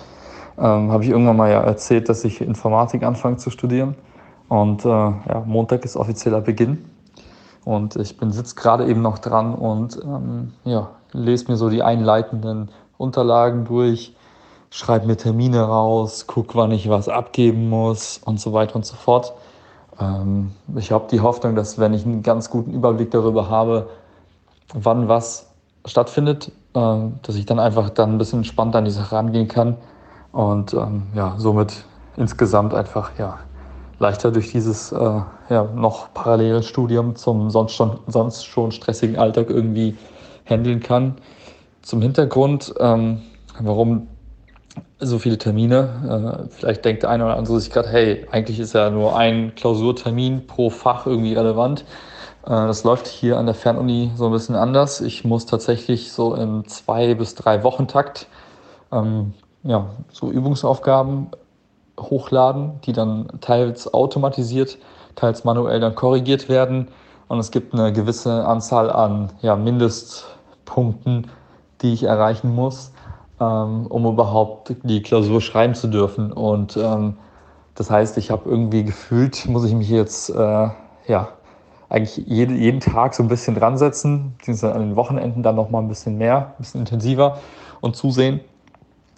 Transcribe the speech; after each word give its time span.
ähm, 0.59 0.93
habe 0.93 1.05
ich 1.05 1.11
irgendwann 1.11 1.37
mal 1.37 1.51
ja 1.51 1.61
erzählt, 1.61 2.09
dass 2.09 2.25
ich 2.25 2.41
Informatik 2.41 3.03
anfange 3.03 3.37
zu 3.37 3.51
studieren. 3.51 3.95
Und 4.49 4.85
äh, 4.85 4.89
ja, 4.89 5.43
Montag 5.47 5.85
ist 5.85 5.97
offizieller 5.97 6.43
Beginn. 6.43 6.85
Und 7.65 7.97
ich 7.97 8.17
bin 8.19 8.33
sitze 8.33 8.55
gerade 8.55 8.87
eben 8.87 9.03
noch 9.03 9.19
dran 9.19 9.55
und 9.55 9.99
ähm, 10.03 10.53
ja, 10.65 10.91
lese 11.13 11.51
mir 11.51 11.57
so 11.57 11.71
die 11.71 11.83
einleitenden 11.83 12.71
Unterlagen 12.99 13.65
durch, 13.65 14.15
schreibe 14.71 15.07
mir 15.07 15.17
Termine 15.17 15.63
raus, 15.63 16.27
gucke, 16.27 16.55
wann 16.57 16.73
ich 16.73 16.89
was 16.89 17.09
abgeben 17.09 17.71
muss 17.71 18.19
und 18.25 18.41
so 18.41 18.53
weiter 18.53 18.77
und 18.77 18.85
so 18.85 18.97
fort. 18.97 19.33
Ähm, 20.01 20.53
ich 20.77 20.93
habe 20.93 21.07
die 21.11 21.21
Hoffnung, 21.21 21.55
dass 21.55 21.79
wenn 21.79 21.95
ich 21.95 22.05
einen 22.05 22.23
ganz 22.23 22.51
guten 22.51 22.73
Überblick 22.73 23.11
darüber 23.11 23.49
habe, 23.49 23.89
wann 24.75 25.09
was 25.09 25.51
stattfindet, 25.85 26.53
äh, 26.75 26.97
dass 27.23 27.35
ich 27.37 27.47
dann 27.47 27.59
einfach 27.59 27.91
dann 27.91 28.13
ein 28.13 28.19
bisschen 28.19 28.41
entspannter 28.41 28.79
an 28.79 28.85
die 28.85 28.91
Sache 28.91 29.15
rangehen 29.15 29.49
kann 29.49 29.77
und 30.33 30.73
ähm, 30.75 31.05
ja, 31.15 31.35
somit 31.39 31.85
insgesamt 32.17 32.75
einfach 32.75 33.13
ja, 33.19 33.39
leichter 33.99 34.31
durch 34.31 34.51
dieses 34.53 34.93
äh, 34.93 35.21
ja, 35.49 35.65
noch 35.75 36.13
parallele 36.15 36.63
Studium 36.63 37.17
zum 37.17 37.51
sonst 37.51 37.73
schon, 37.73 37.99
sonst 38.07 38.45
schon 38.45 38.73
stressigen 38.73 39.17
Alltag 39.17 39.51
irgendwie 39.51 39.97
handeln 40.45 40.81
kann. 40.81 41.17
Zum 41.83 42.01
Hintergrund, 42.01 42.75
ähm, 42.81 43.23
warum 43.61 44.09
so 44.99 45.19
viele 45.19 45.39
Termine. 45.39 46.47
Äh, 46.49 46.51
vielleicht 46.51 46.85
denkt 46.85 47.03
der 47.03 47.11
eine 47.11 47.25
oder 47.25 47.37
andere 47.37 47.61
sich 47.61 47.71
gerade, 47.71 47.89
hey, 47.89 48.27
eigentlich 48.31 48.61
ist 48.61 48.75
ja 48.75 48.91
nur 48.91 49.17
ein 49.17 49.55
Klausurtermin 49.55 50.47
pro 50.47 50.71
Fach 50.71 51.07
irgendwie 51.07 51.35
relevant. 51.35 51.85
Äh, 52.45 52.51
das 52.51 52.85
läuft 52.85 53.07
hier 53.07 53.39
an 53.39 53.47
der 53.47 53.55
Fernuni 53.55 54.13
so 54.17 54.27
ein 54.27 54.33
bisschen 54.33 54.55
anders. 54.55 55.01
Ich 55.01 55.25
muss 55.25 55.47
tatsächlich 55.47 56.13
so 56.13 56.35
im 56.35 56.67
zwei 56.69 57.15
bis 57.15 57.35
drei 57.35 57.63
Wochentakt 57.65 58.27
ähm, 58.93 59.35
ja, 59.65 59.91
so 60.11 60.31
Übungsaufgaben 60.31 61.29
hochladen, 61.99 62.81
die 62.85 62.93
dann 62.93 63.29
teils 63.41 63.93
automatisiert, 63.93 64.79
teils 65.15 65.45
manuell 65.45 65.81
dann 65.81 65.95
korrigiert 65.95 66.49
werden. 66.49 66.89
Und 67.29 67.39
es 67.39 67.51
gibt 67.51 67.75
eine 67.75 67.93
gewisse 67.93 68.47
Anzahl 68.47 68.91
an 68.91 69.31
ja, 69.41 69.57
Mindestpunkten, 69.57 71.29
die 71.81 71.93
ich 71.93 72.05
erreichen 72.05 72.55
muss 72.55 72.93
ähm, 73.43 73.87
um 73.87 74.07
überhaupt 74.07 74.75
die 74.83 75.03
Klausur 75.03 75.41
schreiben 75.41 75.75
zu 75.75 75.89
dürfen. 75.89 76.33
Und 76.33 76.77
ähm, 76.77 77.15
das 77.75 77.91
heißt, 77.91 78.19
ich 78.19 78.31
habe 78.31 78.49
irgendwie 78.49 78.85
gefühlt, 78.85 79.47
muss 79.47 79.65
ich 79.65 79.75
mich 79.75 79.89
jetzt 79.89 80.31
äh, 80.31 80.69
ja 81.07 81.29
eigentlich 81.89 82.27
jede, 82.27 82.55
jeden 82.55 82.81
Tag 82.81 83.15
so 83.15 83.23
ein 83.23 83.29
bisschen 83.29 83.55
dran 83.55 83.77
setzen, 83.77 84.35
beziehungsweise 84.39 84.75
an 84.75 84.81
den 84.81 84.97
Wochenenden 84.97 85.43
dann 85.43 85.57
noch 85.57 85.71
mal 85.71 85.81
ein 85.81 85.89
bisschen 85.89 86.17
mehr, 86.17 86.39
ein 86.39 86.55
bisschen 86.59 86.81
intensiver 86.81 87.39
und 87.81 87.97
zusehen, 87.97 88.41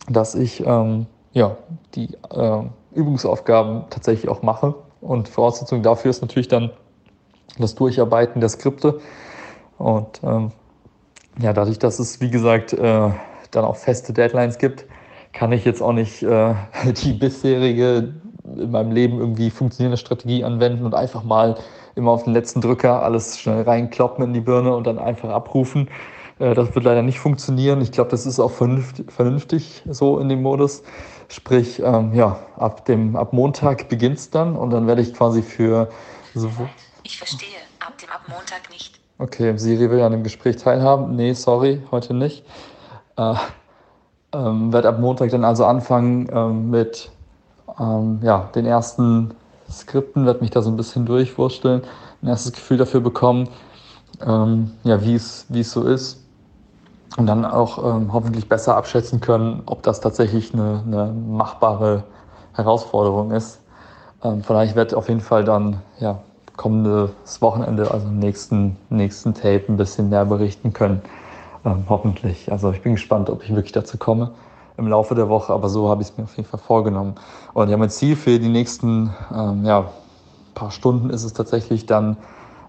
dass 0.09 0.35
ich 0.35 0.65
ähm, 0.67 1.07
ja, 1.33 1.57
die 1.95 2.15
äh, 2.31 2.63
Übungsaufgaben 2.95 3.85
tatsächlich 3.91 4.29
auch 4.29 4.43
mache. 4.43 4.75
Und 5.01 5.29
Voraussetzung 5.29 5.83
dafür 5.83 6.11
ist 6.11 6.23
natürlich 6.23 6.49
dann 6.49 6.71
das 7.59 7.75
Durcharbeiten 7.75 8.41
der 8.41 8.49
Skripte. 8.49 9.01
Und 9.79 10.21
ähm, 10.25 10.51
ja, 11.41 11.53
dadurch, 11.53 11.79
dass 11.79 11.99
es, 11.99 12.21
wie 12.21 12.31
gesagt, 12.31 12.73
äh, 12.73 13.11
dann 13.57 13.65
auch 13.65 13.77
feste 13.77 14.13
Deadlines 14.13 14.59
gibt, 14.59 14.87
kann 15.33 15.53
ich 15.53 15.65
jetzt 15.65 15.83
auch 15.83 15.93
nicht 15.93 16.23
äh, 16.23 16.55
die 17.03 17.13
bisherige 17.13 18.15
in 18.57 18.71
meinem 18.71 18.93
Leben 18.93 19.19
irgendwie 19.19 19.51
funktionierende 19.51 19.97
Strategie 19.97 20.45
anwenden 20.45 20.85
und 20.85 20.95
einfach 20.95 21.23
mal 21.23 21.57
immer 21.95 22.11
auf 22.11 22.25
den 22.25 22.33
letzten 22.33 22.61
Drücker 22.61 23.03
alles 23.03 23.39
schnell 23.39 23.63
reinkloppen 23.63 24.25
in 24.25 24.35
die 24.35 24.41
Birne 24.41 24.75
und 24.75 24.87
dann 24.87 24.99
einfach 24.99 25.31
abrufen. 25.31 25.89
Äh, 26.39 26.55
das 26.55 26.75
wird 26.75 26.85
leider 26.85 27.03
nicht 27.03 27.19
funktionieren. 27.19 27.81
Ich 27.81 27.93
glaube, 27.93 28.11
das 28.11 28.27
ist 28.27 28.41
auch 28.41 28.51
vernünftig, 28.51 29.11
vernünftig 29.11 29.83
so 29.89 30.19
in 30.19 30.29
dem 30.29 30.43
Modus. 30.43 30.83
Sprich, 31.29 31.81
ähm, 31.81 32.13
ja, 32.15 32.39
ab, 32.57 32.85
dem, 32.85 33.17
ab 33.17 33.33
Montag 33.33 33.89
beginnt 33.89 34.19
es 34.19 34.31
dann 34.31 34.57
und 34.57 34.71
dann 34.71 34.87
werde 34.87 35.03
ich 35.03 35.15
quasi 35.15 35.43
für 35.43 35.89
so. 36.35 36.51
Ich 37.03 37.19
verstehe, 37.19 37.49
ab 37.81 37.97
dem 37.99 38.11
ab 38.11 38.23
Montag 38.29 38.71
nicht. 38.71 39.01
Okay, 39.19 39.57
Siri 39.57 39.91
will 39.91 40.01
ja 40.01 40.07
an 40.07 40.13
dem 40.13 40.23
Gespräch 40.23 40.57
teilhaben. 40.57 41.17
Nee, 41.17 41.33
sorry, 41.33 41.83
heute 41.91 42.15
nicht. 42.15 42.45
Äh, 43.17 43.35
ähm, 44.33 44.73
werde 44.73 44.89
ab 44.89 44.99
Montag 44.99 45.31
dann 45.31 45.45
also 45.45 45.65
anfangen 45.65 46.29
ähm, 46.33 46.71
mit 46.71 47.11
ähm, 47.79 48.19
ja, 48.23 48.51
den 48.55 48.67
ersten 48.67 49.33
Skripten, 49.71 50.27
werde 50.27 50.41
mich 50.41 50.51
da 50.51 50.63
so 50.63 50.71
ein 50.71 50.77
bisschen 50.77 51.07
durchwursteln, 51.07 51.83
ein 52.23 52.29
erstes 52.29 52.53
Gefühl 52.53 52.77
dafür 52.77 53.01
bekommen, 53.01 53.49
ähm, 54.27 54.73
ja, 54.83 55.03
wie 55.03 55.15
es 55.15 55.47
so 55.49 55.85
ist. 55.85 56.21
Und 57.17 57.27
dann 57.27 57.45
auch 57.45 57.79
ähm, 57.79 58.13
hoffentlich 58.13 58.49
besser 58.49 58.77
abschätzen 58.77 59.21
können, 59.21 59.63
ob 59.67 59.85
das 59.85 60.01
tatsächlich 60.01 60.53
eine, 60.53 60.83
eine 60.85 61.13
machbare 61.13 62.03
Herausforderung 62.55 63.31
ist. 63.31 63.61
Ähm, 64.25 64.43
daher 64.47 64.75
werde 64.75 64.91
ich 64.91 64.97
auf 64.97 65.09
jeden 65.09 65.21
Fall 65.21 65.45
dann 65.45 65.81
ja, 66.01 66.19
kommendes 66.57 67.41
Wochenende, 67.41 67.91
also 67.91 68.09
im 68.09 68.19
nächsten, 68.19 68.77
nächsten 68.91 69.33
Tape, 69.33 69.65
ein 69.69 69.77
bisschen 69.77 70.09
mehr 70.09 70.25
berichten 70.25 70.73
können. 70.73 71.03
Ähm, 71.65 71.85
hoffentlich. 71.89 72.53
Also 72.53 72.73
ich 72.73 72.83
bin 72.83 72.93
gespannt, 72.93 73.31
ob 73.31 73.43
ich 73.43 73.55
wirklich 73.55 73.73
dazu 73.73 73.97
komme 73.97 74.33
im 74.77 74.89
Laufe 74.89 75.15
der 75.15 75.29
Woche, 75.29 75.53
aber 75.53 75.69
so 75.69 75.89
habe 75.89 76.03
ich 76.03 76.09
es 76.09 76.19
mir 76.19 76.25
auf 76.25 76.37
jeden 76.37 76.49
Fall 76.49 76.61
vorgenommen. 76.61 77.15
Und 77.53 77.69
ja, 77.69 77.77
mein 77.77 77.91
Ziel 77.91 78.17
für 78.17 78.39
die 78.39 78.49
nächsten 78.49 79.15
ähm, 79.35 79.65
ja, 79.65 79.87
paar 80.55 80.71
Stunden 80.71 81.11
ist 81.11 81.25
es 81.25 81.33
tatsächlich 81.33 81.87
dann, 81.87 82.17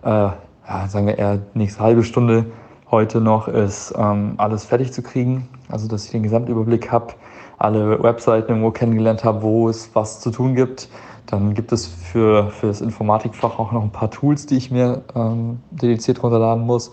äh, 0.04 0.10
ja, 0.10 0.88
sagen 0.88 1.08
wir 1.08 1.18
eher 1.18 1.40
nächste 1.56 1.82
halbe 1.82 2.04
Stunde 2.04 2.46
heute 2.92 3.22
noch, 3.22 3.48
ist 3.48 3.94
ähm, 3.98 4.36
alles 4.38 4.66
fertig 4.66 4.94
zu 4.94 5.02
kriegen. 5.02 5.50
Also 5.68 5.88
dass 5.88 6.06
ich 6.06 6.12
den 6.12 6.24
Gesamtüberblick 6.24 6.92
habe, 6.92 7.14
alle 7.58 8.02
Webseiten 8.04 8.50
irgendwo 8.50 8.72
kennengelernt 8.72 9.24
habe, 9.24 9.42
wo 9.42 9.68
es 9.68 9.90
was 9.94 10.22
zu 10.22 10.30
tun 10.30 10.56
gibt. 10.56 10.88
Dann 11.26 11.56
gibt 11.56 11.72
es 11.72 11.88
für, 11.88 12.52
für 12.52 12.68
das 12.68 12.82
Informatikfach 12.82 13.58
auch 13.58 13.72
noch 13.72 13.82
ein 13.82 13.90
paar 13.90 14.12
Tools, 14.12 14.46
die 14.46 14.58
ich 14.58 14.70
mir 14.70 15.02
ähm, 15.16 15.60
dediziert 15.72 16.22
runterladen 16.22 16.64
muss 16.64 16.92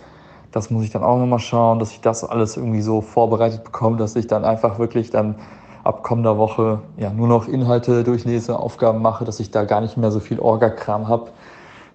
das 0.53 0.71
muss 0.71 0.85
ich 0.85 0.91
dann 0.91 1.03
auch 1.03 1.19
nochmal 1.19 1.39
schauen, 1.39 1.79
dass 1.79 1.93
ich 1.93 2.01
das 2.01 2.23
alles 2.23 2.57
irgendwie 2.57 2.83
so 2.83 3.01
vorbereitet 3.01 3.65
bekomme, 3.65 3.97
dass 3.97 4.15
ich 4.15 4.27
dann 4.27 4.45
einfach 4.45 4.79
wirklich 4.79 5.11
dann 5.11 5.35
ab 5.83 6.03
kommender 6.03 6.39
Woche 6.39 6.81
ja 6.97 7.11
nur 7.11 7.27
noch 7.27 7.49
Inhalte 7.49 8.05
durchlese, 8.05 8.59
Aufgaben 8.59 9.03
mache, 9.03 9.25
dass 9.25 9.41
ich 9.41 9.51
da 9.51 9.65
gar 9.65 9.81
nicht 9.81 9.97
mehr 9.97 10.13
so 10.13 10.21
viel 10.21 10.39
Orga-Kram 10.39 11.09
habe. 11.09 11.31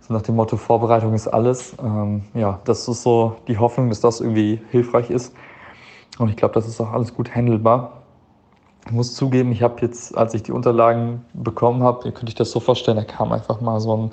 So 0.02 0.14
nach 0.14 0.24
dem 0.24 0.36
Motto, 0.36 0.58
Vorbereitung 0.58 1.14
ist 1.14 1.28
alles. 1.28 1.76
Ähm, 1.82 2.24
ja, 2.34 2.60
das 2.66 2.88
ist 2.88 3.04
so 3.04 3.36
die 3.48 3.58
Hoffnung, 3.58 3.90
dass 3.90 4.02
das 4.02 4.20
irgendwie 4.20 4.60
hilfreich 4.72 5.10
ist. 5.10 5.34
Und 6.18 6.30
ich 6.30 6.36
glaube, 6.36 6.54
das 6.56 6.68
ist 6.68 6.82
auch 6.82 6.92
alles 6.92 7.14
gut 7.14 7.34
handelbar. 7.36 8.02
Ich 8.88 8.92
muss 8.92 9.14
zugeben, 9.14 9.52
ich 9.52 9.62
habe 9.62 9.76
jetzt, 9.82 10.18
als 10.18 10.34
ich 10.34 10.44
die 10.44 10.52
Unterlagen 10.52 11.26
bekommen 11.34 11.84
habe, 11.84 12.06
ihr 12.06 12.14
könnt 12.14 12.30
euch 12.30 12.36
das 12.36 12.52
so 12.52 12.60
vorstellen, 12.60 12.98
da 12.98 13.04
kam 13.04 13.32
einfach 13.32 13.62
mal 13.62 13.80
so 13.80 13.96
ein 13.96 14.10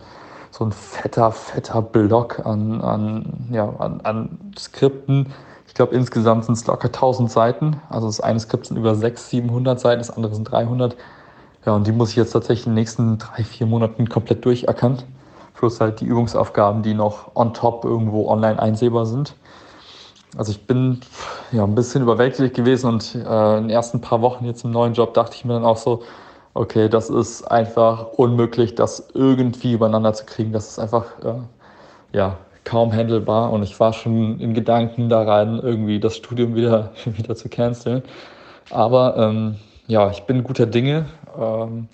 so 0.56 0.64
ein 0.64 0.70
fetter, 0.70 1.32
fetter 1.32 1.82
Block 1.82 2.46
an, 2.46 2.80
an, 2.80 3.48
ja, 3.50 3.68
an, 3.78 4.00
an 4.02 4.38
Skripten. 4.56 5.32
Ich 5.66 5.74
glaube, 5.74 5.96
insgesamt 5.96 6.44
sind 6.44 6.54
es 6.54 6.64
locker 6.68 6.86
1000 6.86 7.28
Seiten. 7.28 7.80
Also 7.90 8.06
das 8.06 8.20
eine 8.20 8.38
Skript 8.38 8.66
sind 8.66 8.76
über 8.76 8.94
600, 8.94 9.18
700 9.18 9.80
Seiten, 9.80 9.98
das 9.98 10.10
andere 10.10 10.32
sind 10.32 10.44
300. 10.44 10.94
Ja, 11.66 11.72
und 11.72 11.88
die 11.88 11.92
muss 11.92 12.10
ich 12.10 12.16
jetzt 12.16 12.30
tatsächlich 12.30 12.68
in 12.68 12.72
den 12.72 12.76
nächsten 12.76 13.18
drei, 13.18 13.42
vier 13.42 13.66
Monaten 13.66 14.08
komplett 14.08 14.44
durchackern. 14.44 15.02
Plus 15.54 15.80
halt 15.80 16.00
die 16.00 16.04
Übungsaufgaben, 16.04 16.84
die 16.84 16.94
noch 16.94 17.34
on 17.34 17.52
top 17.52 17.84
irgendwo 17.84 18.28
online 18.28 18.62
einsehbar 18.62 19.06
sind. 19.06 19.34
Also 20.36 20.52
ich 20.52 20.68
bin 20.68 21.00
ja 21.50 21.64
ein 21.64 21.74
bisschen 21.74 22.02
überwältigt 22.02 22.54
gewesen 22.54 22.90
und 22.90 23.12
äh, 23.16 23.56
in 23.56 23.64
den 23.64 23.70
ersten 23.70 24.00
paar 24.00 24.22
Wochen 24.22 24.44
jetzt 24.44 24.64
im 24.64 24.70
neuen 24.70 24.94
Job 24.94 25.14
dachte 25.14 25.34
ich 25.34 25.44
mir 25.44 25.54
dann 25.54 25.64
auch 25.64 25.78
so, 25.78 26.04
okay, 26.54 26.88
das 26.88 27.10
ist 27.10 27.42
einfach 27.42 28.12
unmöglich, 28.12 28.74
das 28.74 29.08
irgendwie 29.12 29.72
übereinander 29.72 30.12
zu 30.14 30.24
kriegen. 30.24 30.52
Das 30.52 30.68
ist 30.68 30.78
einfach 30.78 31.06
äh, 31.24 31.34
ja 32.12 32.38
kaum 32.64 32.92
handelbar 32.92 33.52
und 33.52 33.62
ich 33.62 33.78
war 33.78 33.92
schon 33.92 34.40
in 34.40 34.54
Gedanken 34.54 35.08
daran, 35.10 35.58
irgendwie 35.60 36.00
das 36.00 36.16
Studium 36.16 36.54
wieder, 36.54 36.92
wieder 37.04 37.34
zu 37.34 37.48
canceln. 37.48 38.02
Aber 38.70 39.16
ähm, 39.18 39.56
ja, 39.86 40.10
ich 40.10 40.22
bin 40.22 40.44
guter 40.44 40.66
Dinge, 40.66 41.06
ähm, 41.38 41.88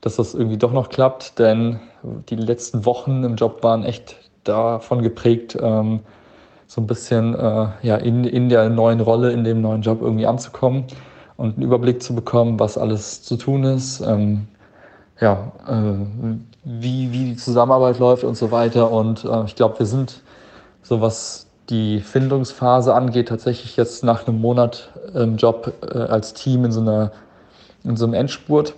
dass 0.00 0.16
das 0.16 0.34
irgendwie 0.34 0.58
doch 0.58 0.72
noch 0.72 0.90
klappt, 0.90 1.38
denn 1.38 1.80
die 2.28 2.36
letzten 2.36 2.84
Wochen 2.84 3.24
im 3.24 3.36
Job 3.36 3.62
waren 3.62 3.84
echt 3.84 4.16
davon 4.44 5.02
geprägt, 5.02 5.56
ähm, 5.60 6.00
so 6.66 6.80
ein 6.80 6.86
bisschen 6.86 7.34
äh, 7.34 7.68
ja, 7.82 7.96
in, 7.96 8.24
in 8.24 8.48
der 8.48 8.68
neuen 8.68 9.00
Rolle, 9.00 9.32
in 9.32 9.44
dem 9.44 9.60
neuen 9.60 9.82
Job 9.82 10.00
irgendwie 10.02 10.26
anzukommen 10.26 10.86
und 11.36 11.56
einen 11.56 11.62
Überblick 11.62 12.02
zu 12.02 12.14
bekommen, 12.14 12.58
was 12.60 12.78
alles 12.78 13.22
zu 13.22 13.36
tun 13.36 13.64
ist, 13.64 14.00
ähm, 14.00 14.48
ja, 15.20 15.52
äh, 15.66 16.32
wie, 16.64 17.12
wie 17.12 17.24
die 17.30 17.36
Zusammenarbeit 17.36 17.98
läuft 17.98 18.24
und 18.24 18.36
so 18.36 18.50
weiter. 18.50 18.90
Und 18.90 19.24
äh, 19.24 19.44
ich 19.44 19.54
glaube, 19.54 19.78
wir 19.78 19.86
sind, 19.86 20.20
so 20.82 21.00
was 21.00 21.46
die 21.68 22.00
Findungsphase 22.00 22.94
angeht, 22.94 23.28
tatsächlich 23.28 23.76
jetzt 23.76 24.04
nach 24.04 24.26
einem 24.26 24.40
Monat 24.40 24.90
im 25.14 25.36
Job 25.36 25.72
äh, 25.82 25.98
als 25.98 26.34
Team 26.34 26.64
in 26.64 26.72
so, 26.72 26.80
einer, 26.80 27.12
in 27.84 27.96
so 27.96 28.04
einem 28.04 28.14
Endspurt. 28.14 28.74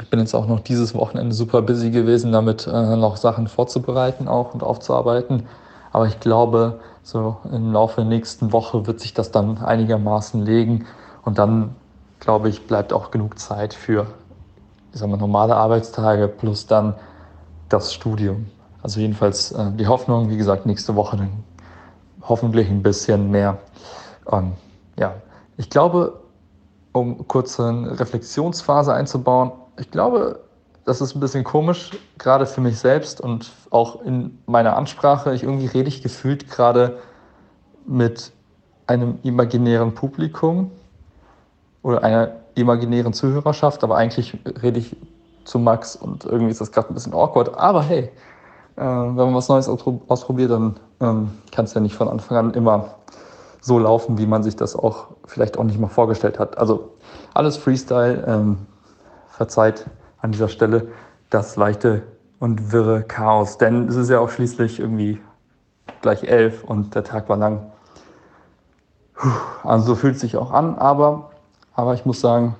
Ich 0.00 0.08
bin 0.08 0.20
jetzt 0.20 0.34
auch 0.34 0.46
noch 0.46 0.60
dieses 0.60 0.94
Wochenende 0.94 1.34
super 1.34 1.62
busy 1.62 1.90
gewesen, 1.90 2.32
damit 2.32 2.66
äh, 2.66 2.96
noch 2.96 3.16
Sachen 3.16 3.46
vorzubereiten 3.46 4.26
auch 4.26 4.54
und 4.54 4.62
aufzuarbeiten. 4.62 5.44
Aber 5.92 6.06
ich 6.06 6.18
glaube, 6.20 6.80
so 7.02 7.36
im 7.50 7.72
Laufe 7.72 7.96
der 7.96 8.06
nächsten 8.06 8.52
Woche 8.52 8.86
wird 8.86 9.00
sich 9.00 9.12
das 9.12 9.30
dann 9.30 9.58
einigermaßen 9.58 10.44
legen. 10.44 10.86
Und 11.24 11.38
dann, 11.38 11.74
glaube 12.20 12.48
ich, 12.48 12.66
bleibt 12.66 12.92
auch 12.92 13.10
genug 13.10 13.38
Zeit 13.38 13.74
für 13.74 14.06
ich 14.92 15.00
sag 15.00 15.08
mal, 15.08 15.16
normale 15.16 15.56
Arbeitstage 15.56 16.28
plus 16.28 16.66
dann 16.66 16.94
das 17.68 17.94
Studium. 17.94 18.46
Also 18.82 19.00
jedenfalls 19.00 19.52
äh, 19.52 19.70
die 19.72 19.86
Hoffnung, 19.86 20.28
wie 20.28 20.36
gesagt, 20.36 20.66
nächste 20.66 20.94
Woche 20.94 21.16
dann 21.16 21.30
hoffentlich 22.22 22.68
ein 22.68 22.82
bisschen 22.82 23.30
mehr. 23.30 23.58
Ähm, 24.30 24.52
ja, 24.98 25.14
ich 25.56 25.70
glaube, 25.70 26.20
um 26.92 27.26
kurz 27.26 27.58
eine 27.58 27.98
Reflexionsphase 27.98 28.92
einzubauen, 28.92 29.52
ich 29.78 29.90
glaube, 29.90 30.40
das 30.84 31.00
ist 31.00 31.14
ein 31.14 31.20
bisschen 31.20 31.44
komisch, 31.44 31.92
gerade 32.18 32.44
für 32.44 32.60
mich 32.60 32.78
selbst 32.78 33.20
und 33.20 33.50
auch 33.70 34.02
in 34.02 34.38
meiner 34.46 34.76
Ansprache. 34.76 35.32
Ich 35.32 35.42
irgendwie 35.42 35.66
rede 35.66 35.88
ich 35.88 36.02
gefühlt 36.02 36.50
gerade 36.50 36.98
mit 37.86 38.32
einem 38.86 39.18
imaginären 39.22 39.94
Publikum 39.94 40.70
oder 41.82 42.02
einer 42.02 42.32
imaginären 42.54 43.12
Zuhörerschaft, 43.12 43.82
aber 43.82 43.96
eigentlich 43.96 44.38
rede 44.62 44.78
ich 44.78 44.96
zu 45.44 45.58
Max 45.58 45.96
und 45.96 46.24
irgendwie 46.24 46.50
ist 46.50 46.60
das 46.60 46.70
gerade 46.70 46.88
ein 46.90 46.94
bisschen 46.94 47.14
awkward. 47.14 47.56
Aber 47.56 47.82
hey, 47.82 48.10
äh, 48.76 48.80
wenn 48.80 49.14
man 49.14 49.34
was 49.34 49.48
Neues 49.48 49.68
ausprobiert, 49.68 50.50
dann 50.50 50.76
ähm, 51.00 51.32
kann 51.50 51.64
es 51.64 51.74
ja 51.74 51.80
nicht 51.80 51.94
von 51.94 52.08
Anfang 52.08 52.36
an 52.36 52.54
immer 52.54 52.94
so 53.60 53.78
laufen, 53.78 54.18
wie 54.18 54.26
man 54.26 54.42
sich 54.42 54.56
das 54.56 54.76
auch 54.76 55.08
vielleicht 55.24 55.58
auch 55.58 55.64
nicht 55.64 55.78
mal 55.78 55.88
vorgestellt 55.88 56.38
hat. 56.38 56.58
Also 56.58 56.90
alles 57.34 57.56
Freestyle. 57.56 58.24
Ähm, 58.26 58.58
verzeiht 59.42 59.86
an 60.20 60.30
dieser 60.30 60.48
Stelle 60.48 60.88
das 61.30 61.56
leichte 61.56 62.02
und 62.38 62.72
wirre 62.72 63.02
Chaos, 63.02 63.58
denn 63.58 63.88
es 63.88 63.96
ist 63.96 64.08
ja 64.08 64.20
auch 64.20 64.30
schließlich 64.30 64.78
irgendwie 64.78 65.20
gleich 66.00 66.22
elf 66.24 66.62
und 66.62 66.94
der 66.94 67.02
Tag 67.02 67.28
war 67.28 67.36
lang. 67.36 67.72
Also 69.64 69.86
so 69.86 69.94
fühlt 69.96 70.14
es 70.14 70.20
sich 70.20 70.36
auch 70.36 70.52
an, 70.52 70.76
aber 70.78 71.31
aber 71.74 71.94
ich 71.94 72.04
muss 72.04 72.20
sagen, 72.20 72.56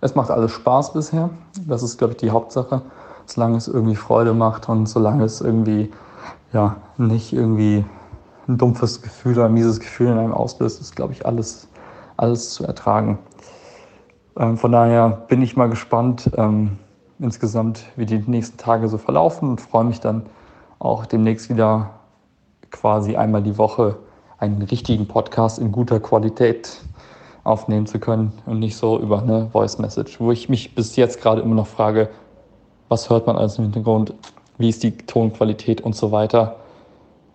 es 0.00 0.14
macht 0.14 0.30
alles 0.30 0.52
Spaß 0.52 0.92
bisher. 0.92 1.30
Das 1.66 1.82
ist, 1.82 1.96
glaube 1.96 2.12
ich, 2.12 2.18
die 2.18 2.30
Hauptsache. 2.30 2.82
Solange 3.26 3.56
es 3.56 3.68
irgendwie 3.68 3.96
Freude 3.96 4.34
macht 4.34 4.68
und 4.68 4.86
solange 4.86 5.24
es 5.24 5.40
irgendwie 5.40 5.90
ja, 6.52 6.76
nicht 6.98 7.32
irgendwie 7.32 7.84
ein 8.46 8.58
dumpfes 8.58 9.00
Gefühl 9.00 9.32
oder 9.32 9.46
ein 9.46 9.54
mieses 9.54 9.80
Gefühl 9.80 10.08
in 10.08 10.18
einem 10.18 10.32
auslöst, 10.32 10.80
ist, 10.80 10.94
glaube 10.94 11.14
ich, 11.14 11.24
alles, 11.24 11.68
alles 12.16 12.50
zu 12.50 12.64
ertragen. 12.64 13.18
Ähm, 14.36 14.58
von 14.58 14.72
daher 14.72 15.08
bin 15.28 15.40
ich 15.42 15.56
mal 15.56 15.70
gespannt 15.70 16.30
ähm, 16.36 16.78
insgesamt, 17.18 17.84
wie 17.96 18.06
die 18.06 18.18
nächsten 18.18 18.58
Tage 18.58 18.88
so 18.88 18.98
verlaufen 18.98 19.48
und 19.48 19.60
freue 19.60 19.84
mich 19.84 20.00
dann 20.00 20.26
auch 20.78 21.06
demnächst 21.06 21.48
wieder 21.48 21.90
quasi 22.70 23.16
einmal 23.16 23.42
die 23.42 23.56
Woche 23.56 23.96
einen 24.38 24.62
richtigen 24.62 25.08
Podcast 25.08 25.58
in 25.58 25.72
guter 25.72 26.00
Qualität 26.00 26.82
aufnehmen 27.44 27.86
zu 27.86 27.98
können 27.98 28.32
und 28.46 28.58
nicht 28.58 28.76
so 28.76 28.98
über 28.98 29.22
eine 29.22 29.48
Voice 29.50 29.78
Message, 29.78 30.18
wo 30.18 30.32
ich 30.32 30.48
mich 30.48 30.74
bis 30.74 30.96
jetzt 30.96 31.20
gerade 31.20 31.42
immer 31.42 31.54
noch 31.54 31.66
frage, 31.66 32.08
was 32.88 33.10
hört 33.10 33.26
man 33.26 33.36
alles 33.36 33.58
im 33.58 33.64
Hintergrund, 33.64 34.14
wie 34.58 34.70
ist 34.70 34.82
die 34.82 34.96
Tonqualität 34.96 35.82
und 35.82 35.94
so 35.94 36.10
weiter. 36.10 36.56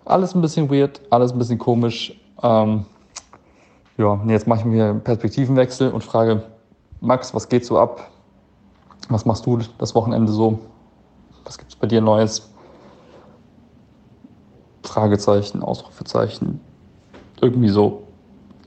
Alles 0.06 0.34
ein 0.34 0.42
bisschen 0.42 0.70
weird, 0.72 1.02
alles 1.12 1.32
ein 1.32 1.38
bisschen 1.38 1.60
komisch. 1.60 2.20
Ähm, 2.42 2.86
ja, 3.98 4.20
jetzt 4.28 4.48
mache 4.48 4.62
ich 4.62 4.66
mir 4.66 4.86
einen 4.86 5.02
Perspektivenwechsel 5.02 5.92
und 5.92 6.04
frage, 6.04 6.44
Max, 7.02 7.34
was 7.34 7.48
geht 7.48 7.66
so 7.66 7.78
ab? 7.78 8.10
Was 9.10 9.26
machst 9.26 9.46
du 9.46 9.60
das 9.78 9.94
Wochenende 9.96 10.32
so? 10.32 10.60
Was 11.46 11.58
gibt 11.58 11.72
es 11.72 11.76
bei 11.76 11.88
dir 11.88 12.02
Neues? 12.02 12.50
Fragezeichen, 14.84 15.62
Ausrufezeichen. 15.62 16.60
Irgendwie 17.42 17.70
so 17.70 18.04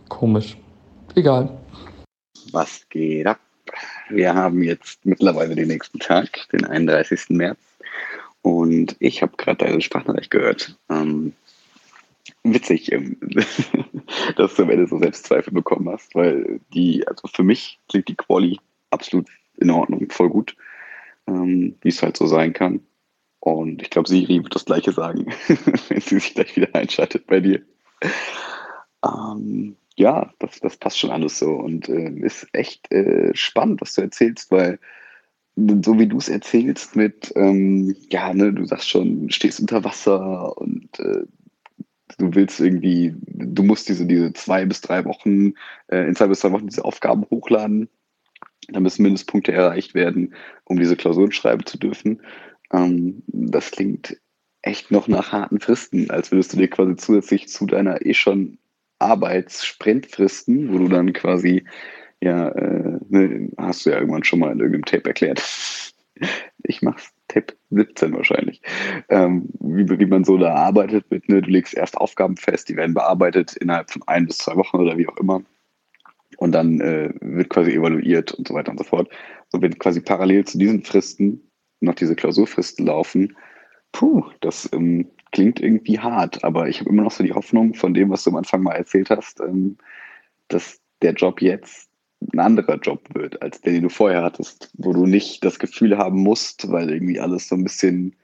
komisch. 0.08 0.61
Egal. 1.14 1.58
Was 2.52 2.88
geht 2.88 3.26
ab? 3.26 3.40
Wir 4.08 4.34
haben 4.34 4.62
jetzt 4.62 5.04
mittlerweile 5.04 5.54
den 5.54 5.68
nächsten 5.68 5.98
Tag, 5.98 6.48
den 6.52 6.64
31. 6.64 7.30
März. 7.30 7.58
Und 8.40 8.96
ich 8.98 9.22
habe 9.22 9.36
gerade 9.36 9.64
deine 9.64 9.80
Sprachnachricht 9.80 10.30
gehört. 10.30 10.76
Ähm, 10.90 11.34
witzig, 12.42 12.90
ähm, 12.92 13.18
dass 14.36 14.54
du 14.54 14.62
am 14.62 14.70
Ende 14.70 14.86
so 14.86 14.98
Selbstzweifel 14.98 15.52
bekommen 15.52 15.88
hast, 15.90 16.14
weil 16.14 16.60
die, 16.72 17.06
also 17.06 17.28
für 17.28 17.42
mich 17.42 17.78
klingt 17.88 18.08
die 18.08 18.16
Quali 18.16 18.58
absolut 18.90 19.28
in 19.58 19.70
Ordnung, 19.70 20.10
voll 20.10 20.30
gut, 20.30 20.56
ähm, 21.26 21.76
wie 21.82 21.88
es 21.88 22.02
halt 22.02 22.16
so 22.16 22.26
sein 22.26 22.52
kann. 22.52 22.80
Und 23.40 23.82
ich 23.82 23.90
glaube, 23.90 24.08
Siri 24.08 24.42
wird 24.42 24.54
das 24.54 24.64
Gleiche 24.64 24.92
sagen, 24.92 25.26
wenn 25.88 26.00
sie 26.00 26.18
sich 26.18 26.34
gleich 26.34 26.56
wieder 26.56 26.74
einschaltet 26.74 27.26
bei 27.26 27.40
dir. 27.40 27.62
Ähm, 29.04 29.76
ja, 29.96 30.32
das, 30.38 30.60
das 30.60 30.76
passt 30.76 30.98
schon 30.98 31.10
alles 31.10 31.38
so 31.38 31.50
und 31.50 31.88
äh, 31.88 32.10
ist 32.20 32.46
echt 32.52 32.90
äh, 32.92 33.34
spannend, 33.34 33.80
was 33.80 33.94
du 33.94 34.02
erzählst, 34.02 34.50
weil 34.50 34.78
so 35.54 35.98
wie 35.98 36.06
du 36.06 36.16
es 36.16 36.28
erzählst 36.28 36.96
mit, 36.96 37.32
ähm, 37.36 37.94
ja, 38.10 38.32
ne, 38.32 38.52
du 38.52 38.64
sagst 38.64 38.88
schon, 38.88 39.30
stehst 39.30 39.60
unter 39.60 39.84
Wasser 39.84 40.56
und 40.56 40.98
äh, 40.98 41.26
du 42.18 42.34
willst 42.34 42.60
irgendwie, 42.60 43.14
du 43.26 43.62
musst 43.62 43.88
diese, 43.88 44.06
diese 44.06 44.32
zwei 44.32 44.64
bis 44.64 44.80
drei 44.80 45.04
Wochen, 45.04 45.54
äh, 45.88 46.06
in 46.06 46.14
zwei 46.14 46.28
bis 46.28 46.40
drei 46.40 46.52
Wochen 46.52 46.68
diese 46.68 46.84
Aufgaben 46.84 47.26
hochladen, 47.30 47.88
da 48.68 48.80
müssen 48.80 49.02
Mindestpunkte 49.02 49.52
erreicht 49.52 49.94
werden, 49.94 50.34
um 50.64 50.78
diese 50.78 50.96
Klausuren 50.96 51.32
schreiben 51.32 51.66
zu 51.66 51.78
dürfen. 51.78 52.22
Ähm, 52.72 53.22
das 53.26 53.70
klingt 53.72 54.16
echt 54.62 54.90
noch 54.90 55.08
nach 55.08 55.32
harten 55.32 55.60
Fristen, 55.60 56.10
als 56.10 56.30
würdest 56.30 56.52
du 56.52 56.56
dir 56.56 56.68
quasi 56.68 56.96
zusätzlich 56.96 57.48
zu 57.48 57.66
deiner 57.66 58.06
eh 58.06 58.14
schon 58.14 58.58
Arbeitssprintfristen, 59.02 60.72
wo 60.72 60.78
du 60.78 60.88
dann 60.88 61.12
quasi, 61.12 61.64
ja, 62.20 62.48
äh, 62.48 62.98
ne, 63.08 63.50
hast 63.58 63.84
du 63.84 63.90
ja 63.90 63.98
irgendwann 63.98 64.24
schon 64.24 64.38
mal 64.38 64.52
in 64.52 64.60
irgendeinem 64.60 64.84
Tape 64.84 65.08
erklärt. 65.08 65.42
Ich 66.64 66.82
mach's 66.82 67.12
Tape 67.26 67.54
17 67.70 68.14
wahrscheinlich. 68.14 68.62
Ähm, 69.08 69.48
wie, 69.58 69.98
wie 69.98 70.06
man 70.06 70.22
so 70.22 70.36
da 70.38 70.54
arbeitet 70.54 71.10
mit, 71.10 71.28
ne, 71.28 71.42
du 71.42 71.50
legst 71.50 71.74
erst 71.74 71.96
Aufgaben 71.96 72.36
fest, 72.36 72.68
die 72.68 72.76
werden 72.76 72.94
bearbeitet 72.94 73.56
innerhalb 73.56 73.90
von 73.90 74.02
ein 74.06 74.26
bis 74.26 74.38
zwei 74.38 74.54
Wochen 74.54 74.76
oder 74.76 74.96
wie 74.96 75.08
auch 75.08 75.16
immer. 75.16 75.42
Und 76.36 76.52
dann 76.52 76.80
äh, 76.80 77.12
wird 77.20 77.50
quasi 77.50 77.72
evaluiert 77.72 78.32
und 78.32 78.46
so 78.46 78.54
weiter 78.54 78.70
und 78.70 78.78
so 78.78 78.84
fort. 78.84 79.08
So 79.48 79.60
wenn 79.60 79.76
quasi 79.78 80.00
parallel 80.00 80.44
zu 80.44 80.58
diesen 80.58 80.84
Fristen 80.84 81.50
noch 81.80 81.94
diese 81.94 82.14
Klausurfristen 82.14 82.86
laufen, 82.86 83.36
puh, 83.92 84.24
das 84.40 84.68
ähm, 84.72 85.10
klingt 85.32 85.60
irgendwie 85.60 85.98
hart, 85.98 86.44
aber 86.44 86.68
ich 86.68 86.80
habe 86.80 86.90
immer 86.90 87.02
noch 87.02 87.10
so 87.10 87.24
die 87.24 87.32
Hoffnung 87.32 87.74
von 87.74 87.94
dem, 87.94 88.10
was 88.10 88.24
du 88.24 88.30
am 88.30 88.36
Anfang 88.36 88.62
mal 88.62 88.74
erzählt 88.74 89.10
hast, 89.10 89.40
ähm, 89.40 89.76
dass 90.48 90.80
der 91.00 91.14
Job 91.14 91.42
jetzt 91.42 91.88
ein 92.32 92.38
anderer 92.38 92.76
Job 92.76 93.02
wird, 93.14 93.42
als 93.42 93.60
der, 93.62 93.72
den 93.72 93.82
du 93.82 93.88
vorher 93.88 94.22
hattest, 94.22 94.70
wo 94.74 94.92
du 94.92 95.06
nicht 95.06 95.44
das 95.44 95.58
Gefühl 95.58 95.98
haben 95.98 96.20
musst, 96.20 96.70
weil 96.70 96.90
irgendwie 96.90 97.18
alles 97.18 97.48
so 97.48 97.56
ein 97.56 97.64
bisschen 97.64 98.14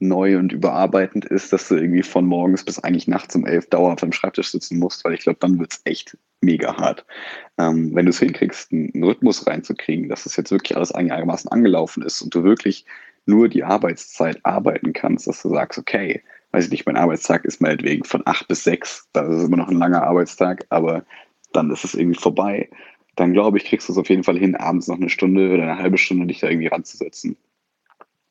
neu 0.00 0.38
und 0.38 0.52
überarbeitend 0.52 1.26
ist, 1.26 1.52
dass 1.52 1.68
du 1.68 1.76
irgendwie 1.76 2.02
von 2.02 2.26
morgens 2.26 2.64
bis 2.64 2.78
eigentlich 2.78 3.06
nachts 3.06 3.36
um 3.36 3.46
elf 3.46 3.68
dauernd 3.68 4.02
am 4.02 4.12
Schreibtisch 4.12 4.50
sitzen 4.50 4.78
musst, 4.78 5.04
weil 5.04 5.14
ich 5.14 5.20
glaube, 5.20 5.38
dann 5.40 5.58
wird 5.58 5.72
es 5.72 5.80
echt 5.84 6.16
mega 6.40 6.76
hart. 6.76 7.04
Ähm, 7.58 7.94
wenn 7.94 8.06
du 8.06 8.10
es 8.10 8.18
hinkriegst, 8.18 8.72
einen 8.72 9.04
Rhythmus 9.04 9.46
reinzukriegen, 9.46 10.08
dass 10.08 10.24
das 10.24 10.36
jetzt 10.36 10.50
wirklich 10.50 10.76
alles 10.76 10.92
einigermaßen 10.92 11.50
angelaufen 11.52 12.02
ist 12.02 12.22
und 12.22 12.34
du 12.34 12.42
wirklich 12.42 12.86
nur 13.26 13.48
die 13.48 13.62
Arbeitszeit 13.62 14.40
arbeiten 14.42 14.94
kannst, 14.94 15.26
dass 15.26 15.42
du 15.42 15.50
sagst, 15.50 15.78
okay, 15.78 16.22
weiß 16.52 16.64
ich 16.64 16.70
nicht, 16.70 16.86
mein 16.86 16.96
Arbeitstag 16.96 17.44
ist 17.44 17.60
meinetwegen 17.60 18.04
von 18.04 18.22
acht 18.24 18.48
bis 18.48 18.64
sechs, 18.64 19.08
das 19.12 19.28
ist 19.28 19.44
immer 19.44 19.56
noch 19.56 19.68
ein 19.68 19.78
langer 19.78 20.02
Arbeitstag, 20.02 20.66
aber 20.68 21.04
dann 21.52 21.70
ist 21.70 21.84
es 21.84 21.94
irgendwie 21.94 22.18
vorbei. 22.18 22.70
Dann 23.16 23.32
glaube 23.32 23.58
ich, 23.58 23.64
kriegst 23.64 23.88
du 23.88 23.92
es 23.92 23.98
auf 23.98 24.08
jeden 24.08 24.24
Fall 24.24 24.38
hin, 24.38 24.56
abends 24.56 24.88
noch 24.88 24.96
eine 24.96 25.10
Stunde 25.10 25.52
oder 25.52 25.64
eine 25.64 25.78
halbe 25.78 25.98
Stunde 25.98 26.26
dich 26.26 26.40
da 26.40 26.48
irgendwie 26.48 26.68
ranzusetzen. 26.68 27.36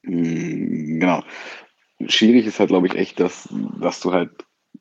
Hm, 0.03 0.99
genau. 0.99 1.23
Schwierig 2.07 2.47
ist 2.47 2.59
halt, 2.59 2.69
glaube 2.69 2.87
ich, 2.87 2.95
echt, 2.95 3.19
dass, 3.19 3.49
dass 3.79 3.99
du 3.99 4.13
halt 4.13 4.31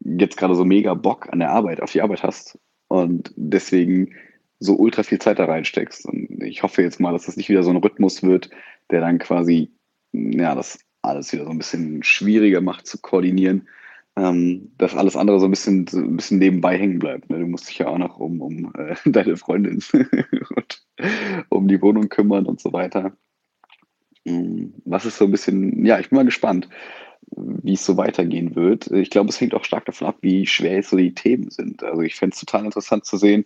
jetzt 0.00 0.36
gerade 0.36 0.54
so 0.54 0.64
mega 0.64 0.94
Bock 0.94 1.32
an 1.32 1.40
der 1.40 1.50
Arbeit, 1.50 1.82
auf 1.82 1.92
die 1.92 2.02
Arbeit 2.02 2.22
hast 2.22 2.58
und 2.88 3.32
deswegen 3.36 4.14
so 4.60 4.76
ultra 4.76 5.02
viel 5.02 5.18
Zeit 5.18 5.38
da 5.38 5.44
reinsteckst. 5.44 6.06
Und 6.06 6.42
ich 6.42 6.62
hoffe 6.62 6.82
jetzt 6.82 7.00
mal, 7.00 7.12
dass 7.12 7.26
das 7.26 7.36
nicht 7.36 7.48
wieder 7.48 7.62
so 7.62 7.70
ein 7.70 7.76
Rhythmus 7.76 8.22
wird, 8.22 8.50
der 8.90 9.00
dann 9.00 9.18
quasi, 9.18 9.72
ja, 10.12 10.54
das 10.54 10.78
alles 11.08 11.32
wieder 11.32 11.44
so 11.44 11.50
ein 11.50 11.58
bisschen 11.58 12.02
schwieriger 12.02 12.60
macht 12.60 12.86
zu 12.86 12.98
koordinieren, 12.98 13.68
ähm, 14.16 14.72
dass 14.78 14.96
alles 14.96 15.16
andere 15.16 15.40
so 15.40 15.46
ein 15.46 15.50
bisschen, 15.50 15.86
so 15.86 15.98
ein 15.98 16.16
bisschen 16.16 16.38
nebenbei 16.38 16.78
hängen 16.78 16.98
bleibt. 16.98 17.30
Ne? 17.30 17.38
Du 17.38 17.46
musst 17.46 17.68
dich 17.68 17.78
ja 17.78 17.88
auch 17.88 17.98
noch 17.98 18.18
um, 18.18 18.40
um 18.40 18.72
äh, 18.76 18.94
deine 19.10 19.36
Freundin 19.36 19.82
und 19.92 20.82
um 21.48 21.68
die 21.68 21.80
Wohnung 21.80 22.08
kümmern 22.08 22.46
und 22.46 22.60
so 22.60 22.72
weiter. 22.72 23.12
Hm, 24.26 24.74
was 24.84 25.06
ist 25.06 25.18
so 25.18 25.24
ein 25.24 25.30
bisschen, 25.30 25.84
ja, 25.84 25.98
ich 25.98 26.10
bin 26.10 26.16
mal 26.16 26.24
gespannt, 26.24 26.68
wie 27.36 27.74
es 27.74 27.84
so 27.84 27.96
weitergehen 27.96 28.56
wird. 28.56 28.90
Ich 28.90 29.10
glaube, 29.10 29.28
es 29.28 29.40
hängt 29.40 29.54
auch 29.54 29.64
stark 29.64 29.84
davon 29.84 30.08
ab, 30.08 30.16
wie 30.22 30.46
schwer 30.46 30.76
jetzt 30.76 30.90
so 30.90 30.96
die 30.96 31.14
Themen 31.14 31.50
sind. 31.50 31.82
Also 31.82 32.02
ich 32.02 32.14
fände 32.14 32.34
es 32.34 32.40
total 32.40 32.64
interessant 32.64 33.04
zu 33.04 33.16
sehen, 33.16 33.44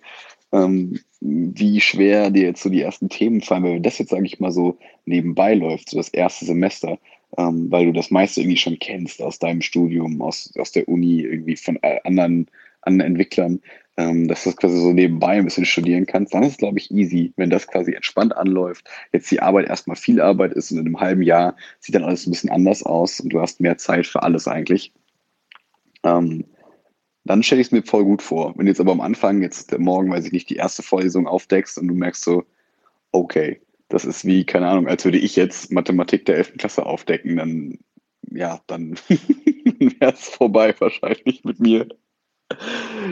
ähm, 0.53 1.01
wie 1.21 1.81
schwer 1.81 2.31
dir 2.31 2.45
jetzt 2.45 2.63
so 2.63 2.69
die 2.69 2.83
ersten 2.83 3.09
Themen 3.09 3.41
fallen, 3.41 3.65
weil 3.65 3.81
das 3.81 3.99
jetzt, 3.99 4.11
sage 4.11 4.27
ich 4.27 4.39
mal, 4.39 4.53
so 4.53 4.79
nebenbei 5.05 5.55
läuft, 5.55 5.91
so 5.91 5.97
das 5.97 6.11
erste 6.11 6.45
Semester, 6.45 6.99
ähm, 7.39 7.71
weil 7.71 7.87
du 7.87 7.93
das 7.93 8.11
meiste 8.11 8.41
irgendwie 8.41 8.59
schon 8.59 8.79
kennst 8.79 9.23
aus 9.23 9.39
deinem 9.39 9.63
Studium, 9.63 10.21
aus, 10.23 10.53
aus 10.59 10.73
der 10.73 10.89
Uni, 10.89 11.21
irgendwie 11.23 11.57
von 11.57 11.79
äh, 11.83 12.01
anderen, 12.05 12.47
anderen 12.83 13.13
Entwicklern, 13.13 13.61
ähm, 13.97 14.29
dass 14.29 14.45
du 14.45 14.51
das 14.51 14.57
quasi 14.57 14.79
so 14.79 14.93
nebenbei 14.93 15.33
ein 15.33 15.45
bisschen 15.45 15.65
studieren 15.65 16.07
kannst, 16.07 16.35
dann 16.35 16.43
ist 16.43 16.53
es, 16.53 16.59
glaube 16.59 16.79
ich, 16.79 16.91
easy, 16.91 17.33
wenn 17.37 17.51
das 17.51 17.67
quasi 17.67 17.93
entspannt 17.93 18.37
anläuft. 18.37 18.89
Jetzt 19.13 19.31
die 19.31 19.41
Arbeit 19.41 19.69
erstmal 19.69 19.97
viel 19.97 20.21
Arbeit 20.21 20.53
ist 20.53 20.71
und 20.73 20.79
in 20.79 20.87
einem 20.87 21.01
halben 21.01 21.23
Jahr 21.23 21.57
sieht 21.81 21.95
dann 21.95 22.05
alles 22.05 22.27
ein 22.27 22.31
bisschen 22.31 22.51
anders 22.51 22.83
aus 22.83 23.21
und 23.21 23.33
du 23.33 23.41
hast 23.41 23.61
mehr 23.61 23.77
Zeit 23.79 24.07
für 24.07 24.23
alles 24.23 24.49
eigentlich. 24.49 24.93
Ähm, 26.05 26.45
dann 27.25 27.43
stelle 27.43 27.61
ich 27.61 27.69
es 27.69 27.73
mir 27.73 27.83
voll 27.83 28.05
gut 28.05 28.23
vor. 28.23 28.55
Wenn 28.57 28.67
jetzt 28.67 28.81
aber 28.81 28.93
am 28.93 29.01
Anfang, 29.01 29.43
jetzt 29.43 29.79
morgen, 29.79 30.11
weiß 30.11 30.27
ich 30.27 30.33
nicht, 30.33 30.51
die 30.51 30.57
erste 30.57 30.83
Vorlesung 30.83 31.27
aufdeckst 31.27 31.79
und 31.79 31.89
du 31.89 31.95
merkst 31.95 32.25
so, 32.25 32.45
okay, 33.13 33.61
das 33.93 34.05
ist 34.07 34.25
wie, 34.25 34.45
keine 34.45 34.69
Ahnung, 34.69 34.89
als 34.89 35.05
würde 35.05 35.19
ich 35.19 35.37
jetzt 35.37 35.71
Mathematik 35.71 36.25
der 36.25 36.37
11. 36.37 36.57
Klasse 36.57 36.87
aufdecken, 36.87 37.37
dann, 37.37 37.79
ja, 38.31 38.61
dann 38.67 38.99
wäre 39.79 40.13
es 40.13 40.29
vorbei 40.29 40.75
wahrscheinlich 40.79 41.45
mit 41.45 41.61
mir. 41.61 41.89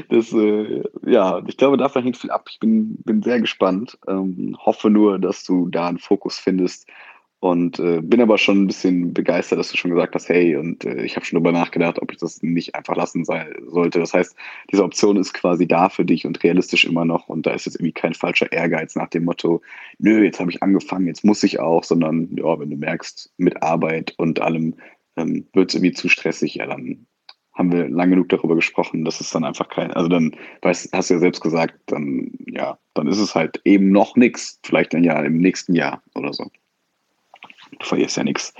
Das, 0.08 0.32
äh, 0.32 0.82
ja, 1.06 1.42
ich 1.46 1.56
glaube, 1.56 1.76
davon 1.76 2.02
hängt 2.02 2.16
viel 2.16 2.30
ab. 2.30 2.46
Ich 2.50 2.60
bin, 2.60 2.96
bin 3.04 3.22
sehr 3.22 3.40
gespannt. 3.40 3.98
Ähm, 4.08 4.56
hoffe 4.58 4.90
nur, 4.90 5.18
dass 5.18 5.44
du 5.44 5.68
da 5.68 5.88
einen 5.88 5.98
Fokus 5.98 6.38
findest, 6.38 6.86
und 7.40 7.78
äh, 7.78 8.02
bin 8.02 8.20
aber 8.20 8.36
schon 8.36 8.62
ein 8.62 8.66
bisschen 8.66 9.14
begeistert, 9.14 9.58
dass 9.58 9.70
du 9.70 9.78
schon 9.78 9.90
gesagt 9.90 10.14
hast, 10.14 10.28
hey, 10.28 10.56
und 10.56 10.84
äh, 10.84 11.02
ich 11.02 11.16
habe 11.16 11.24
schon 11.24 11.36
darüber 11.36 11.58
nachgedacht, 11.58 12.00
ob 12.00 12.12
ich 12.12 12.18
das 12.18 12.42
nicht 12.42 12.74
einfach 12.74 12.94
lassen 12.96 13.24
sei, 13.24 13.50
sollte. 13.66 13.98
Das 13.98 14.12
heißt, 14.12 14.36
diese 14.70 14.84
Option 14.84 15.16
ist 15.16 15.32
quasi 15.32 15.66
da 15.66 15.88
für 15.88 16.04
dich 16.04 16.26
und 16.26 16.42
realistisch 16.44 16.84
immer 16.84 17.06
noch. 17.06 17.30
Und 17.30 17.46
da 17.46 17.52
ist 17.52 17.64
jetzt 17.64 17.76
irgendwie 17.76 17.92
kein 17.92 18.12
falscher 18.12 18.52
Ehrgeiz 18.52 18.94
nach 18.94 19.08
dem 19.08 19.24
Motto, 19.24 19.62
nö, 19.98 20.22
jetzt 20.22 20.38
habe 20.38 20.50
ich 20.50 20.62
angefangen, 20.62 21.06
jetzt 21.06 21.24
muss 21.24 21.42
ich 21.42 21.58
auch, 21.58 21.82
sondern 21.82 22.28
ja, 22.36 22.60
wenn 22.60 22.70
du 22.70 22.76
merkst, 22.76 23.32
mit 23.38 23.62
Arbeit 23.62 24.14
und 24.18 24.40
allem 24.40 24.74
ähm, 25.16 25.46
wird 25.54 25.70
es 25.70 25.76
irgendwie 25.76 25.94
zu 25.94 26.10
stressig, 26.10 26.56
ja, 26.56 26.66
dann 26.66 27.06
haben 27.54 27.72
wir 27.72 27.88
lang 27.88 28.10
genug 28.10 28.28
darüber 28.28 28.54
gesprochen, 28.54 29.04
dass 29.04 29.20
es 29.20 29.30
dann 29.30 29.44
einfach 29.44 29.68
kein, 29.68 29.92
also 29.92 30.08
dann, 30.08 30.36
weißt, 30.62 30.90
hast 30.92 31.08
du 31.08 31.14
ja 31.14 31.20
selbst 31.20 31.40
gesagt, 31.40 31.74
dann, 31.86 32.32
ja, 32.46 32.78
dann 32.94 33.06
ist 33.06 33.18
es 33.18 33.34
halt 33.34 33.60
eben 33.64 33.90
noch 33.90 34.16
nichts, 34.16 34.60
vielleicht 34.62 34.92
dann 34.92 35.04
ja 35.04 35.18
im 35.20 35.38
nächsten 35.38 35.74
Jahr 35.74 36.02
oder 36.14 36.32
so. 36.34 36.50
Du 37.78 37.86
verlierst 37.86 38.16
ja 38.16 38.24
nichts. 38.24 38.52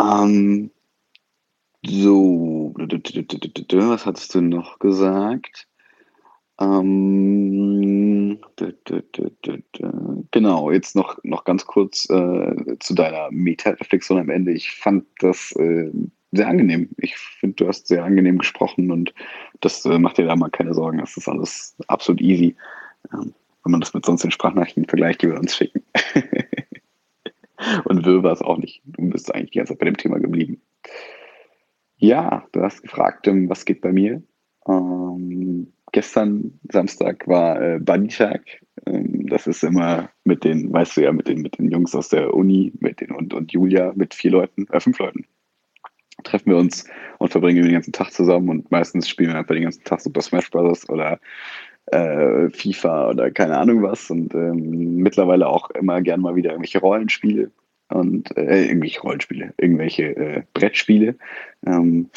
Ähm, 0.00 0.70
so, 1.86 2.74
was 2.76 4.06
hattest 4.06 4.34
du 4.34 4.40
noch 4.40 4.78
gesagt? 4.78 5.66
Ähm, 6.60 8.38
genau, 10.30 10.70
jetzt 10.70 10.94
noch, 10.96 11.18
noch 11.24 11.44
ganz 11.44 11.66
kurz 11.66 12.08
äh, 12.08 12.78
zu 12.78 12.94
deiner 12.94 13.30
Meta-Reflexion 13.30 14.20
am 14.20 14.30
Ende. 14.30 14.52
Ich 14.52 14.70
fand 14.70 15.04
das 15.18 15.52
äh, 15.56 15.90
sehr 16.32 16.48
angenehm. 16.48 16.88
Ich 16.98 17.16
finde, 17.16 17.56
du 17.56 17.68
hast 17.68 17.88
sehr 17.88 18.04
angenehm 18.04 18.38
gesprochen 18.38 18.90
und 18.90 19.12
das 19.60 19.84
äh, 19.84 19.98
macht 19.98 20.18
dir 20.18 20.26
da 20.26 20.36
mal 20.36 20.50
keine 20.50 20.74
Sorgen. 20.74 20.98
Das 20.98 21.16
ist 21.16 21.28
alles 21.28 21.76
absolut 21.88 22.20
easy. 22.20 22.56
Ähm, 23.12 23.34
wenn 23.64 23.72
man 23.72 23.80
das 23.80 23.94
mit 23.94 24.04
sonst 24.04 24.22
den 24.22 24.30
Sprachnachrichten 24.30 24.84
vergleicht, 24.84 25.22
die 25.22 25.28
wir 25.28 25.38
uns 25.38 25.56
schicken. 25.56 25.82
Und 27.84 28.04
Will 28.04 28.22
war 28.22 28.32
es 28.32 28.42
auch 28.42 28.58
nicht. 28.58 28.82
Du 28.84 29.08
bist 29.10 29.34
eigentlich 29.34 29.52
die 29.52 29.58
ganze 29.58 29.72
Zeit 29.72 29.80
bei 29.80 29.86
dem 29.86 29.96
Thema 29.96 30.18
geblieben. 30.18 30.60
Ja, 31.96 32.46
du 32.52 32.62
hast 32.62 32.82
gefragt, 32.82 33.26
ähm, 33.28 33.48
was 33.48 33.64
geht 33.64 33.80
bei 33.80 33.92
mir? 33.92 34.22
Ähm, 34.66 35.72
gestern 35.92 36.58
Samstag 36.70 37.26
war 37.26 37.60
äh, 37.60 37.78
Buddy-Tag. 37.78 38.42
Ähm, 38.86 39.26
das 39.28 39.46
ist 39.46 39.62
immer 39.62 40.10
mit 40.24 40.44
den, 40.44 40.72
weißt 40.72 40.96
du 40.96 41.02
ja, 41.02 41.12
mit 41.12 41.28
den, 41.28 41.40
mit 41.42 41.58
den 41.58 41.70
Jungs 41.70 41.94
aus 41.94 42.08
der 42.08 42.34
Uni, 42.34 42.72
mit 42.80 43.00
den 43.00 43.12
und, 43.12 43.32
und 43.32 43.52
Julia, 43.52 43.92
mit 43.94 44.14
vier 44.14 44.32
Leuten, 44.32 44.66
äh, 44.70 44.80
fünf 44.80 44.98
Leuten. 44.98 45.24
Treffen 46.22 46.50
wir 46.50 46.58
uns 46.58 46.84
und 47.18 47.30
verbringen 47.30 47.62
den 47.64 47.72
ganzen 47.72 47.92
Tag 47.92 48.10
zusammen 48.10 48.48
und 48.48 48.70
meistens 48.70 49.08
spielen 49.08 49.30
wir 49.30 49.38
einfach 49.38 49.54
den 49.54 49.64
ganzen 49.64 49.84
Tag 49.84 50.00
Super 50.00 50.22
Smash 50.22 50.50
Bros. 50.50 50.88
oder 50.88 51.18
äh, 51.86 52.50
FIFA 52.50 53.10
oder 53.10 53.30
keine 53.30 53.58
Ahnung 53.58 53.82
was 53.82 54.10
und 54.10 54.34
ähm, 54.34 54.96
mittlerweile 54.96 55.48
auch 55.48 55.70
immer 55.70 56.00
gern 56.02 56.20
mal 56.20 56.36
wieder 56.36 56.50
irgendwelche 56.50 56.80
Rollenspiele 56.80 57.50
und 57.88 58.36
äh, 58.36 58.66
irgendwelche 58.66 59.00
Rollenspiele, 59.00 59.54
irgendwelche 59.56 60.16
äh, 60.16 60.42
Brettspiele. 60.54 61.16
Ähm, 61.66 62.10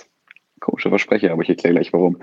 komischer 0.60 0.90
Versprecher, 0.90 1.32
aber 1.32 1.42
ich 1.42 1.48
erkläre 1.48 1.74
gleich 1.74 1.92
warum. 1.92 2.18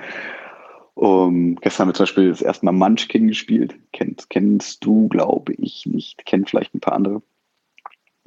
Um, 0.95 1.57
gestern 1.57 1.83
haben 1.83 1.89
wir 1.89 1.93
zum 1.95 2.03
Beispiel 2.03 2.29
das 2.29 2.41
erste 2.41 2.65
Mal 2.65 2.71
Munchkin 2.71 3.27
gespielt. 3.27 3.75
Kennt, 3.91 4.29
kennst 4.29 4.85
du, 4.85 5.09
glaube 5.09 5.53
ich, 5.53 5.85
nicht. 5.85 6.25
Kennt 6.25 6.49
vielleicht 6.49 6.73
ein 6.73 6.79
paar 6.79 6.93
andere. 6.93 7.21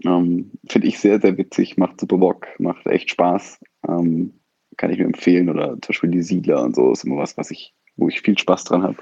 Ähm, 0.05 0.53
Finde 0.69 0.87
ich 0.87 0.99
sehr, 0.99 1.19
sehr 1.19 1.39
witzig, 1.39 1.79
macht 1.79 1.99
super 1.99 2.19
Bock, 2.19 2.47
macht 2.59 2.87
echt 2.87 3.11
Spaß. 3.11 3.61
Ähm, 3.89 4.35
kann 4.77 4.91
ich 4.91 4.99
mir 4.99 5.07
empfehlen. 5.07 5.49
Oder 5.49 5.69
zum 5.81 5.89
Beispiel 5.89 6.11
die 6.11 6.23
Siedler 6.23 6.63
und 6.63 6.77
so 6.77 6.93
ist 6.93 7.05
immer 7.05 7.17
was, 7.17 7.39
was 7.39 7.51
ich 7.51 7.75
wo 7.99 8.09
ich 8.09 8.23
viel 8.23 8.39
Spaß 8.39 8.65
dran 8.65 8.83
habe. 8.83 8.97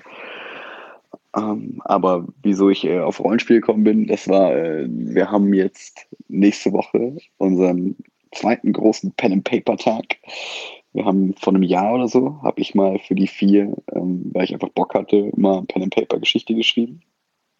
Ähm, 1.37 1.81
aber 1.85 2.26
wieso 2.43 2.71
ich 2.71 2.85
äh, 2.85 3.00
auf 3.00 3.21
Rollenspiel 3.21 3.61
gekommen 3.61 3.85
bin, 3.85 4.07
das 4.07 4.29
war, 4.29 4.55
äh, 4.55 4.87
wir 4.88 5.31
haben 5.31 5.53
jetzt 5.53 6.09
nächste 6.29 6.73
Woche 6.73 7.17
unseren 7.37 7.97
zweiten 8.33 8.73
großen 8.73 9.12
Pen 9.12 9.33
and 9.33 9.45
Paper 9.45 9.76
Tag. 9.76 10.17
Wir 10.93 11.05
haben 11.05 11.35
vor 11.35 11.53
einem 11.53 11.62
Jahr 11.62 11.95
oder 11.95 12.09
so, 12.09 12.41
habe 12.43 12.61
ich 12.61 12.75
mal 12.75 12.99
für 12.99 13.15
die 13.15 13.26
vier, 13.26 13.76
ähm, 13.95 14.31
weil 14.33 14.45
ich 14.45 14.55
einfach 14.55 14.71
Bock 14.71 14.95
hatte, 14.95 15.31
mal 15.37 15.62
Pen 15.65 15.83
and 15.83 15.95
Paper 15.95 16.19
Geschichte 16.19 16.55
geschrieben. 16.55 17.03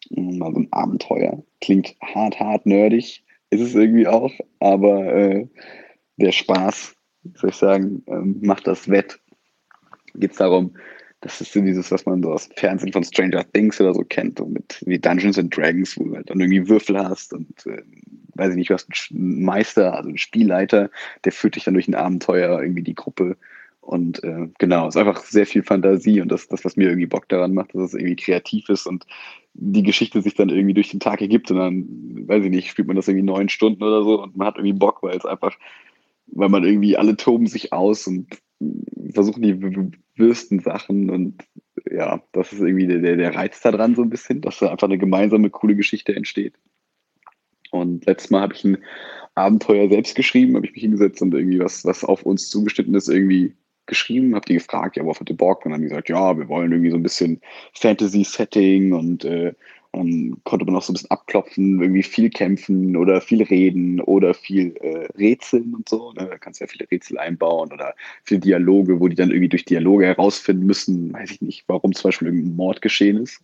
Mm, 0.09 0.39
mal 0.39 0.53
so 0.53 0.61
ein 0.61 0.67
Abenteuer. 0.71 1.43
Klingt 1.61 1.95
hart, 2.01 2.39
hart 2.39 2.65
nerdig, 2.65 3.23
ist 3.51 3.61
es 3.61 3.75
irgendwie 3.75 4.07
auch, 4.07 4.31
aber 4.59 5.13
äh, 5.13 5.47
der 6.17 6.31
Spaß, 6.31 6.95
soll 7.35 7.51
ich 7.51 7.55
sagen, 7.55 8.03
ähm, 8.07 8.39
macht 8.41 8.65
das 8.65 8.89
wett. 8.89 9.19
Geht 10.15 10.31
es 10.31 10.37
darum, 10.37 10.73
das 11.21 11.41
ist 11.41 11.51
so 11.51 11.61
dieses, 11.61 11.91
was 11.91 12.05
man 12.05 12.21
so 12.21 12.31
aus 12.31 12.47
dem 12.47 12.57
Fernsehen 12.57 12.93
von 12.93 13.03
Stranger 13.03 13.43
Things 13.51 13.81
oder 13.81 13.93
so 13.93 14.03
kennt, 14.03 14.37
so 14.37 14.45
mit 14.45 14.83
wie 14.85 14.99
Dungeons 14.99 15.39
and 15.39 15.55
Dragons, 15.55 15.97
wo 15.97 16.03
du 16.03 16.15
halt 16.15 16.29
dann 16.29 16.39
irgendwie 16.39 16.69
Würfel 16.69 16.97
hast 16.97 17.33
und 17.33 17.65
äh, 17.65 17.81
weiß 18.35 18.51
ich 18.51 18.55
nicht, 18.55 18.69
du 18.69 18.75
hast 18.75 18.89
einen 19.11 19.43
Meister, 19.43 19.95
also 19.95 20.09
einen 20.09 20.17
Spielleiter, 20.17 20.91
der 21.25 21.31
führt 21.31 21.55
dich 21.55 21.63
dann 21.63 21.73
durch 21.73 21.87
ein 21.87 21.95
Abenteuer, 21.95 22.61
irgendwie 22.61 22.83
die 22.83 22.93
Gruppe. 22.93 23.35
Und 23.81 24.23
äh, 24.23 24.49
genau, 24.59 24.87
es 24.87 24.95
ist 24.95 24.99
einfach 24.99 25.23
sehr 25.23 25.47
viel 25.47 25.63
Fantasie 25.63 26.21
und 26.21 26.29
das, 26.29 26.47
das, 26.49 26.65
was 26.65 26.75
mir 26.75 26.89
irgendwie 26.89 27.07
Bock 27.07 27.29
daran 27.29 27.53
macht, 27.53 27.73
dass 27.73 27.81
es 27.81 27.93
irgendwie 27.93 28.17
kreativ 28.17 28.69
ist 28.69 28.85
und 28.85 29.05
die 29.53 29.81
Geschichte 29.81 30.21
sich 30.21 30.35
dann 30.35 30.49
irgendwie 30.49 30.73
durch 30.73 30.91
den 30.91 30.99
Tag 30.99 31.21
ergibt 31.21 31.49
und 31.49 31.57
dann, 31.57 32.27
weiß 32.27 32.43
ich 32.43 32.51
nicht, 32.51 32.69
spielt 32.69 32.87
man 32.87 32.97
das 32.97 33.07
irgendwie 33.07 33.25
neun 33.25 33.49
Stunden 33.49 33.81
oder 33.81 34.03
so 34.03 34.21
und 34.21 34.35
man 34.35 34.47
hat 34.47 34.57
irgendwie 34.57 34.77
Bock, 34.77 35.01
weil 35.01 35.17
es 35.17 35.25
einfach, 35.25 35.57
weil 36.27 36.49
man 36.49 36.63
irgendwie 36.63 36.97
alle 36.97 37.15
toben 37.15 37.47
sich 37.47 37.73
aus 37.73 38.05
und 38.07 38.27
versuchen 39.13 39.41
die 39.41 39.91
wirsten 40.15 40.59
Sachen 40.59 41.09
und 41.09 41.43
ja, 41.89 42.21
das 42.31 42.53
ist 42.53 42.61
irgendwie 42.61 42.87
der, 42.87 43.15
der 43.15 43.35
Reiz 43.35 43.61
daran 43.61 43.95
so 43.95 44.01
ein 44.01 44.09
bisschen, 44.09 44.41
dass 44.41 44.59
da 44.59 44.71
einfach 44.71 44.87
eine 44.87 44.97
gemeinsame, 44.97 45.49
coole 45.49 45.75
Geschichte 45.75 46.15
entsteht. 46.15 46.55
Und 47.71 48.05
letztes 48.05 48.31
Mal 48.31 48.41
habe 48.41 48.53
ich 48.53 48.63
ein 48.63 48.77
Abenteuer 49.35 49.89
selbst 49.89 50.15
geschrieben, 50.15 50.55
habe 50.55 50.65
ich 50.65 50.73
mich 50.73 50.81
hingesetzt 50.81 51.21
und 51.21 51.33
irgendwie 51.33 51.59
was, 51.59 51.85
was 51.85 52.03
auf 52.03 52.23
uns 52.23 52.49
zugeschnitten 52.49 52.95
ist, 52.95 53.09
irgendwie 53.09 53.55
geschrieben, 53.85 54.35
habe 54.35 54.45
die 54.45 54.55
gefragt, 54.55 54.97
ja, 54.97 55.03
worauf 55.03 55.19
hat 55.19 55.29
ihr 55.29 55.37
Bock? 55.37 55.65
Und 55.65 55.71
dann 55.71 55.73
haben 55.73 55.81
die 55.83 55.89
gesagt, 55.89 56.09
ja, 56.09 56.37
wir 56.37 56.47
wollen 56.49 56.71
irgendwie 56.71 56.91
so 56.91 56.97
ein 56.97 57.03
bisschen 57.03 57.39
Fantasy-Setting 57.73 58.93
und, 58.93 59.23
äh, 59.23 59.53
ähm, 59.93 60.37
konnte 60.43 60.65
man 60.65 60.75
auch 60.75 60.81
so 60.81 60.91
ein 60.91 60.95
bisschen 60.95 61.11
abklopfen, 61.11 61.81
irgendwie 61.81 62.03
viel 62.03 62.29
kämpfen 62.29 62.95
oder 62.95 63.21
viel 63.21 63.43
reden 63.43 64.01
oder 64.01 64.33
viel 64.33 64.75
äh, 64.77 65.07
rätseln 65.17 65.73
und 65.75 65.89
so. 65.89 66.11
Ne? 66.13 66.27
Da 66.29 66.37
kannst 66.37 66.59
du 66.59 66.65
ja 66.65 66.69
viele 66.69 66.89
Rätsel 66.89 67.17
einbauen 67.17 67.71
oder 67.71 67.95
viele 68.23 68.39
Dialoge, 68.39 68.99
wo 68.99 69.07
die 69.07 69.15
dann 69.15 69.29
irgendwie 69.29 69.49
durch 69.49 69.65
Dialoge 69.65 70.05
herausfinden 70.05 70.65
müssen, 70.65 71.13
weiß 71.13 71.31
ich 71.31 71.41
nicht, 71.41 71.63
warum 71.67 71.93
zum 71.93 72.09
Beispiel 72.09 72.27
irgendein 72.27 72.55
Mord 72.55 72.81
geschehen 72.81 73.17
ist. 73.17 73.41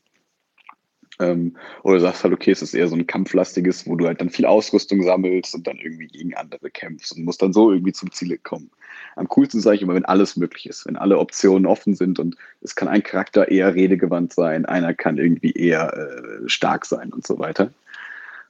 Ähm, 1.19 1.55
oder 1.83 1.99
sagst 1.99 2.23
halt, 2.23 2.33
okay, 2.33 2.51
es 2.51 2.61
ist 2.61 2.73
eher 2.73 2.87
so 2.87 2.95
ein 2.95 3.05
kampflastiges, 3.05 3.85
wo 3.87 3.95
du 3.95 4.07
halt 4.07 4.19
dann 4.19 4.29
viel 4.29 4.45
Ausrüstung 4.45 5.03
sammelst 5.03 5.53
und 5.53 5.67
dann 5.67 5.77
irgendwie 5.77 6.07
gegen 6.07 6.33
andere 6.33 6.71
kämpfst 6.71 7.15
und 7.15 7.23
musst 7.23 7.41
dann 7.41 7.53
so 7.53 7.71
irgendwie 7.71 7.93
zum 7.93 8.11
Ziel 8.11 8.37
kommen. 8.39 8.71
Am 9.15 9.27
coolsten 9.27 9.61
sage 9.61 9.77
ich 9.77 9.81
immer, 9.81 9.95
wenn 9.95 10.05
alles 10.05 10.37
möglich 10.37 10.67
ist, 10.67 10.85
wenn 10.85 10.95
alle 10.95 11.19
Optionen 11.19 11.65
offen 11.65 11.95
sind 11.95 12.19
und 12.19 12.35
es 12.61 12.75
kann 12.75 12.87
ein 12.87 13.03
Charakter 13.03 13.49
eher 13.49 13.75
redegewandt 13.75 14.33
sein, 14.33 14.65
einer 14.65 14.93
kann 14.93 15.17
irgendwie 15.17 15.51
eher 15.51 15.93
äh, 15.93 16.49
stark 16.49 16.85
sein 16.85 17.13
und 17.13 17.25
so 17.25 17.39
weiter. 17.39 17.71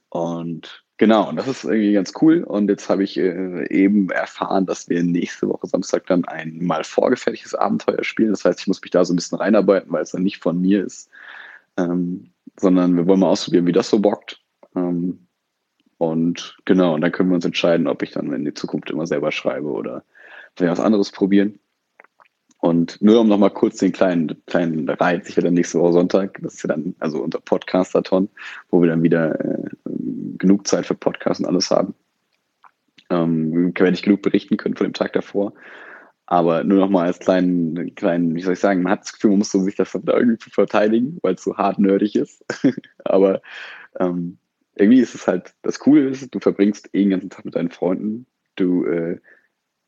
Und 0.08 0.84
genau, 0.96 1.28
und 1.28 1.36
das 1.36 1.48
ist 1.48 1.64
irgendwie 1.64 1.92
ganz 1.92 2.12
cool. 2.22 2.44
Und 2.44 2.68
jetzt 2.68 2.88
habe 2.88 3.02
ich 3.02 3.18
äh, 3.18 3.66
eben 3.68 4.10
erfahren, 4.10 4.66
dass 4.66 4.88
wir 4.88 5.02
nächste 5.02 5.48
Woche 5.48 5.66
Samstag 5.66 6.06
dann 6.06 6.24
ein 6.24 6.58
mal 6.64 6.84
vorgefertigtes 6.84 7.54
Abenteuer 7.54 8.04
spielen. 8.04 8.30
Das 8.30 8.44
heißt, 8.44 8.60
ich 8.60 8.66
muss 8.66 8.80
mich 8.80 8.92
da 8.92 9.04
so 9.04 9.12
ein 9.12 9.16
bisschen 9.16 9.38
reinarbeiten, 9.38 9.92
weil 9.92 10.02
es 10.02 10.12
dann 10.12 10.22
nicht 10.22 10.38
von 10.38 10.60
mir 10.60 10.84
ist. 10.84 11.10
Ähm, 11.76 12.30
sondern 12.60 12.96
wir 12.96 13.06
wollen 13.06 13.20
mal 13.20 13.28
ausprobieren, 13.28 13.66
wie 13.66 13.72
das 13.72 13.90
so 13.90 13.98
bockt. 13.98 14.40
Ähm, 14.76 15.26
und 15.98 16.56
genau, 16.64 16.94
und 16.94 17.00
dann 17.00 17.12
können 17.12 17.30
wir 17.30 17.36
uns 17.36 17.44
entscheiden, 17.44 17.86
ob 17.86 18.02
ich 18.02 18.12
dann 18.12 18.32
in 18.32 18.44
die 18.44 18.54
Zukunft 18.54 18.90
immer 18.90 19.06
selber 19.06 19.32
schreibe 19.32 19.68
oder 19.68 20.04
vielleicht 20.56 20.78
was 20.78 20.84
anderes 20.84 21.10
probieren. 21.10 21.58
Und 22.58 23.02
nur 23.02 23.20
um 23.20 23.28
nochmal 23.28 23.50
kurz 23.50 23.76
den 23.76 23.92
kleinen, 23.92 24.42
kleinen 24.46 24.88
Reiz, 24.88 25.28
ich 25.28 25.36
werde 25.36 25.48
dann 25.48 25.54
nächste 25.54 25.78
Woche 25.80 25.92
Sonntag, 25.92 26.38
das 26.40 26.54
ist 26.54 26.62
ja 26.62 26.68
dann 26.68 26.94
also 26.98 27.22
unser 27.22 27.40
Podcastathon, 27.40 28.30
wo 28.70 28.80
wir 28.80 28.88
dann 28.88 29.02
wieder 29.02 29.38
äh, 29.38 29.70
genug 30.38 30.66
Zeit 30.66 30.86
für 30.86 30.94
Podcasts 30.94 31.40
und 31.40 31.46
alles 31.46 31.70
haben. 31.70 31.94
Ähm, 33.10 33.74
werde 33.76 33.92
ich 33.92 34.02
genug 34.02 34.22
berichten 34.22 34.56
können 34.56 34.76
von 34.76 34.86
dem 34.86 34.94
Tag 34.94 35.12
davor. 35.12 35.52
Aber 36.26 36.64
nur 36.64 36.78
noch 36.78 36.88
mal 36.88 37.04
als 37.04 37.18
kleinen, 37.18 37.94
kleinen, 37.96 38.34
wie 38.34 38.40
soll 38.40 38.54
ich 38.54 38.60
sagen, 38.60 38.82
man 38.82 38.92
hat 38.92 39.02
das 39.02 39.12
Gefühl, 39.12 39.30
man 39.30 39.40
muss 39.40 39.52
so 39.52 39.60
sich 39.60 39.76
das 39.76 39.92
da 39.92 40.16
irgendwie 40.16 40.48
verteidigen, 40.48 41.18
weil 41.20 41.34
es 41.34 41.44
so 41.44 41.58
hart 41.58 41.78
nerdig 41.78 42.16
ist. 42.16 42.42
Aber 43.04 43.42
ähm, 44.00 44.38
irgendwie 44.74 45.00
ist 45.00 45.14
es 45.14 45.26
halt, 45.26 45.54
das 45.60 45.78
Coole 45.78 46.08
ist, 46.08 46.34
du 46.34 46.40
verbringst 46.40 46.88
eh 46.94 47.00
den 47.00 47.10
ganzen 47.10 47.30
Tag 47.30 47.44
mit 47.44 47.56
deinen 47.56 47.70
Freunden. 47.70 48.26
Du 48.56 48.86
äh, 48.86 49.18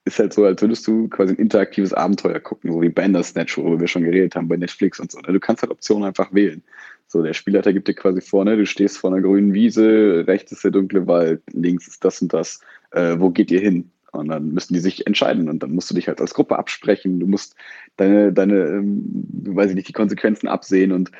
ist 0.07 0.21
halt 0.21 0.33
so, 0.33 0.45
als 0.45 0.63
würdest 0.63 0.87
du 0.87 1.09
quasi 1.09 1.35
ein 1.35 1.39
interaktives 1.39 1.93
Abenteuer 1.93 2.39
gucken, 2.39 2.73
so 2.73 2.81
wie 2.81 2.89
Bandersnatch, 2.89 3.59
worüber 3.59 3.81
wir 3.81 3.89
schon 3.89 4.05
geredet 4.05 4.37
haben 4.37 4.49
bei 4.49 4.57
Netflix 4.57 5.01
und 5.01 5.11
so. 5.11 5.19
Ne? 5.21 5.33
Du 5.33 5.41
kannst 5.41 5.63
halt 5.63 5.73
Optionen 5.73 6.05
einfach 6.05 6.33
wählen. 6.33 6.63
So, 7.09 7.23
der 7.23 7.35
Spielleiter 7.35 7.73
gibt 7.73 7.89
dir 7.89 7.95
quasi 7.95 8.21
vorne, 8.21 8.57
du 8.57 8.67
stehst 8.67 8.99
vor 8.99 9.13
einer 9.13 9.21
grünen 9.21 9.53
Wiese, 9.53 10.25
rechts 10.27 10.53
ist 10.53 10.65
der 10.65 10.71
dunkle 10.71 11.07
Wald, 11.07 11.43
links 11.53 11.89
ist 11.89 12.05
das 12.05 12.23
und 12.23 12.33
das. 12.33 12.61
Äh, 12.93 13.17
wo 13.19 13.31
geht 13.31 13.51
ihr 13.51 13.61
hin? 13.61 13.91
Und 14.13 14.29
dann 14.29 14.53
müssen 14.53 14.75
die 14.75 14.81
sich 14.81 15.07
entscheiden 15.07 15.49
und 15.49 15.63
dann 15.63 15.73
musst 15.73 15.91
du 15.91 15.95
dich 15.95 16.09
halt 16.09 16.21
als 16.21 16.35
Gruppe 16.35 16.57
absprechen. 16.57 17.21
Du 17.21 17.27
musst 17.27 17.55
deine, 17.97 18.33
deine, 18.33 18.55
ähm, 18.55 19.05
weiß 19.45 19.71
ich 19.71 19.77
nicht, 19.77 19.89
die 19.89 19.93
Konsequenzen 19.93 20.49
absehen 20.49 20.93
und 20.93 21.11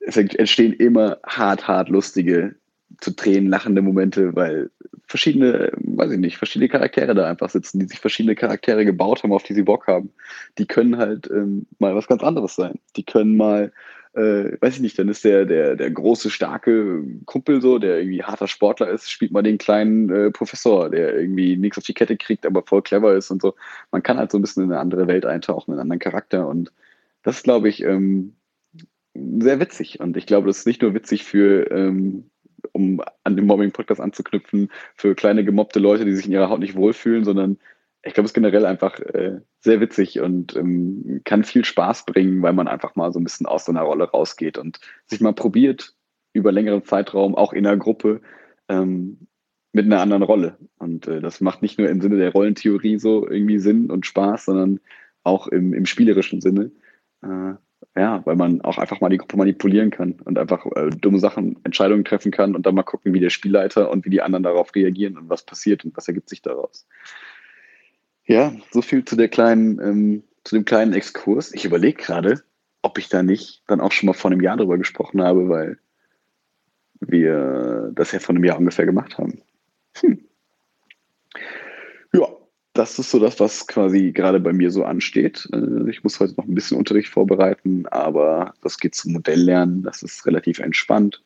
es 0.00 0.16
entstehen 0.16 0.72
immer 0.72 1.18
hart, 1.26 1.66
hart 1.66 1.88
lustige, 1.88 2.54
zu 3.00 3.12
Tränen 3.12 3.48
lachende 3.48 3.82
Momente, 3.82 4.34
weil 4.34 4.70
verschiedene, 5.06 5.72
weiß 5.76 6.12
ich 6.12 6.18
nicht, 6.18 6.38
verschiedene 6.38 6.68
Charaktere 6.68 7.14
da 7.14 7.28
einfach 7.28 7.50
sitzen, 7.50 7.78
die 7.80 7.86
sich 7.86 8.00
verschiedene 8.00 8.34
Charaktere 8.34 8.84
gebaut 8.84 9.22
haben, 9.22 9.32
auf 9.32 9.42
die 9.42 9.54
sie 9.54 9.62
Bock 9.62 9.86
haben. 9.86 10.10
Die 10.58 10.66
können 10.66 10.96
halt 10.98 11.30
ähm, 11.30 11.66
mal 11.78 11.94
was 11.94 12.06
ganz 12.06 12.22
anderes 12.22 12.54
sein. 12.56 12.78
Die 12.96 13.04
können 13.04 13.36
mal 13.36 13.72
äh, 14.14 14.56
weiß 14.60 14.76
ich 14.76 14.80
nicht, 14.80 14.98
dann 14.98 15.08
ist 15.08 15.24
der, 15.24 15.44
der, 15.44 15.74
der 15.74 15.90
große, 15.90 16.30
starke 16.30 17.02
Kumpel 17.24 17.60
so, 17.60 17.78
der 17.78 17.98
irgendwie 17.98 18.22
harter 18.22 18.46
Sportler 18.46 18.88
ist, 18.88 19.10
spielt 19.10 19.32
mal 19.32 19.42
den 19.42 19.58
kleinen 19.58 20.08
äh, 20.08 20.30
Professor, 20.30 20.88
der 20.88 21.18
irgendwie 21.18 21.56
nichts 21.56 21.78
auf 21.78 21.84
die 21.84 21.94
Kette 21.94 22.16
kriegt, 22.16 22.46
aber 22.46 22.62
voll 22.62 22.82
clever 22.82 23.14
ist 23.14 23.30
und 23.30 23.42
so. 23.42 23.54
Man 23.90 24.02
kann 24.04 24.18
halt 24.18 24.30
so 24.30 24.38
ein 24.38 24.42
bisschen 24.42 24.64
in 24.64 24.70
eine 24.70 24.80
andere 24.80 25.08
Welt 25.08 25.26
eintauchen, 25.26 25.72
in 25.72 25.74
einen 25.74 25.90
anderen 25.90 25.98
Charakter 25.98 26.46
und 26.46 26.72
das 27.22 27.38
ist, 27.38 27.44
glaube 27.44 27.68
ich, 27.68 27.82
ähm, 27.82 28.36
sehr 29.14 29.60
witzig. 29.60 30.00
Und 30.00 30.16
ich 30.16 30.26
glaube, 30.26 30.46
das 30.46 30.58
ist 30.58 30.66
nicht 30.66 30.82
nur 30.82 30.94
witzig 30.94 31.24
für, 31.24 31.70
ähm, 31.70 32.30
um 32.74 33.00
an 33.22 33.36
den 33.36 33.46
Mobbing-Podcast 33.46 34.00
anzuknüpfen, 34.00 34.70
für 34.94 35.14
kleine 35.14 35.44
gemobbte 35.44 35.78
Leute, 35.78 36.04
die 36.04 36.14
sich 36.14 36.26
in 36.26 36.32
ihrer 36.32 36.50
Haut 36.50 36.60
nicht 36.60 36.76
wohlfühlen, 36.76 37.24
sondern 37.24 37.58
ich 38.02 38.12
glaube, 38.12 38.26
es 38.26 38.30
ist 38.30 38.34
generell 38.34 38.66
einfach 38.66 38.98
äh, 39.00 39.40
sehr 39.60 39.80
witzig 39.80 40.20
und 40.20 40.54
ähm, 40.56 41.22
kann 41.24 41.42
viel 41.44 41.64
Spaß 41.64 42.04
bringen, 42.04 42.42
weil 42.42 42.52
man 42.52 42.68
einfach 42.68 42.96
mal 42.96 43.12
so 43.12 43.18
ein 43.18 43.24
bisschen 43.24 43.46
aus 43.46 43.64
so 43.64 43.72
einer 43.72 43.82
Rolle 43.82 44.04
rausgeht 44.10 44.58
und 44.58 44.78
sich 45.06 45.20
mal 45.20 45.32
probiert, 45.32 45.94
über 46.34 46.52
längeren 46.52 46.84
Zeitraum, 46.84 47.34
auch 47.34 47.52
in 47.52 47.66
einer 47.66 47.78
Gruppe, 47.78 48.20
ähm, 48.68 49.26
mit 49.72 49.86
einer 49.86 50.00
anderen 50.00 50.22
Rolle. 50.22 50.58
Und 50.78 51.08
äh, 51.08 51.20
das 51.20 51.40
macht 51.40 51.62
nicht 51.62 51.78
nur 51.78 51.88
im 51.88 52.00
Sinne 52.00 52.16
der 52.16 52.32
Rollentheorie 52.32 52.98
so 52.98 53.28
irgendwie 53.28 53.58
Sinn 53.58 53.90
und 53.90 54.04
Spaß, 54.04 54.46
sondern 54.46 54.80
auch 55.22 55.48
im, 55.48 55.72
im 55.72 55.86
spielerischen 55.86 56.40
Sinne. 56.40 56.70
Äh, 57.22 57.54
ja, 57.96 58.24
weil 58.26 58.36
man 58.36 58.60
auch 58.62 58.78
einfach 58.78 59.00
mal 59.00 59.08
die 59.08 59.18
Gruppe 59.18 59.36
manipulieren 59.36 59.90
kann 59.90 60.12
und 60.24 60.36
einfach 60.38 60.66
äh, 60.74 60.90
dumme 60.90 61.20
Sachen, 61.20 61.56
Entscheidungen 61.64 62.04
treffen 62.04 62.32
kann 62.32 62.56
und 62.56 62.66
dann 62.66 62.74
mal 62.74 62.82
gucken, 62.82 63.14
wie 63.14 63.20
der 63.20 63.30
Spielleiter 63.30 63.90
und 63.90 64.04
wie 64.04 64.10
die 64.10 64.20
anderen 64.20 64.42
darauf 64.42 64.74
reagieren 64.74 65.16
und 65.16 65.28
was 65.28 65.44
passiert 65.44 65.84
und 65.84 65.96
was 65.96 66.08
ergibt 66.08 66.28
sich 66.28 66.42
daraus. 66.42 66.86
Ja, 68.26 68.52
so 68.72 68.82
viel 68.82 69.04
zu 69.04 69.16
der 69.16 69.28
kleinen, 69.28 69.78
ähm, 69.80 70.24
zu 70.42 70.56
dem 70.56 70.64
kleinen 70.64 70.92
Exkurs. 70.92 71.54
Ich 71.54 71.64
überlege 71.64 72.02
gerade, 72.02 72.42
ob 72.82 72.98
ich 72.98 73.08
da 73.08 73.22
nicht 73.22 73.62
dann 73.68 73.80
auch 73.80 73.92
schon 73.92 74.08
mal 74.08 74.12
vor 74.12 74.30
einem 74.30 74.40
Jahr 74.40 74.56
drüber 74.56 74.76
gesprochen 74.76 75.22
habe, 75.22 75.48
weil 75.48 75.78
wir 77.00 77.92
das 77.94 78.12
ja 78.12 78.18
vor 78.18 78.34
einem 78.34 78.44
Jahr 78.44 78.58
ungefähr 78.58 78.86
gemacht 78.86 79.18
haben. 79.18 79.40
Hm. 80.00 80.24
Das 82.74 82.98
ist 82.98 83.12
so 83.12 83.20
das, 83.20 83.38
was 83.38 83.68
quasi 83.68 84.10
gerade 84.10 84.40
bei 84.40 84.52
mir 84.52 84.70
so 84.72 84.84
ansteht. 84.84 85.48
Äh, 85.52 85.88
ich 85.88 86.02
muss 86.02 86.18
heute 86.18 86.34
noch 86.36 86.44
ein 86.44 86.54
bisschen 86.54 86.76
Unterricht 86.76 87.08
vorbereiten, 87.08 87.86
aber 87.86 88.52
das 88.62 88.78
geht 88.78 88.96
zum 88.96 89.12
Modelllernen. 89.12 89.82
Das 89.82 90.02
ist 90.02 90.26
relativ 90.26 90.58
entspannt. 90.58 91.22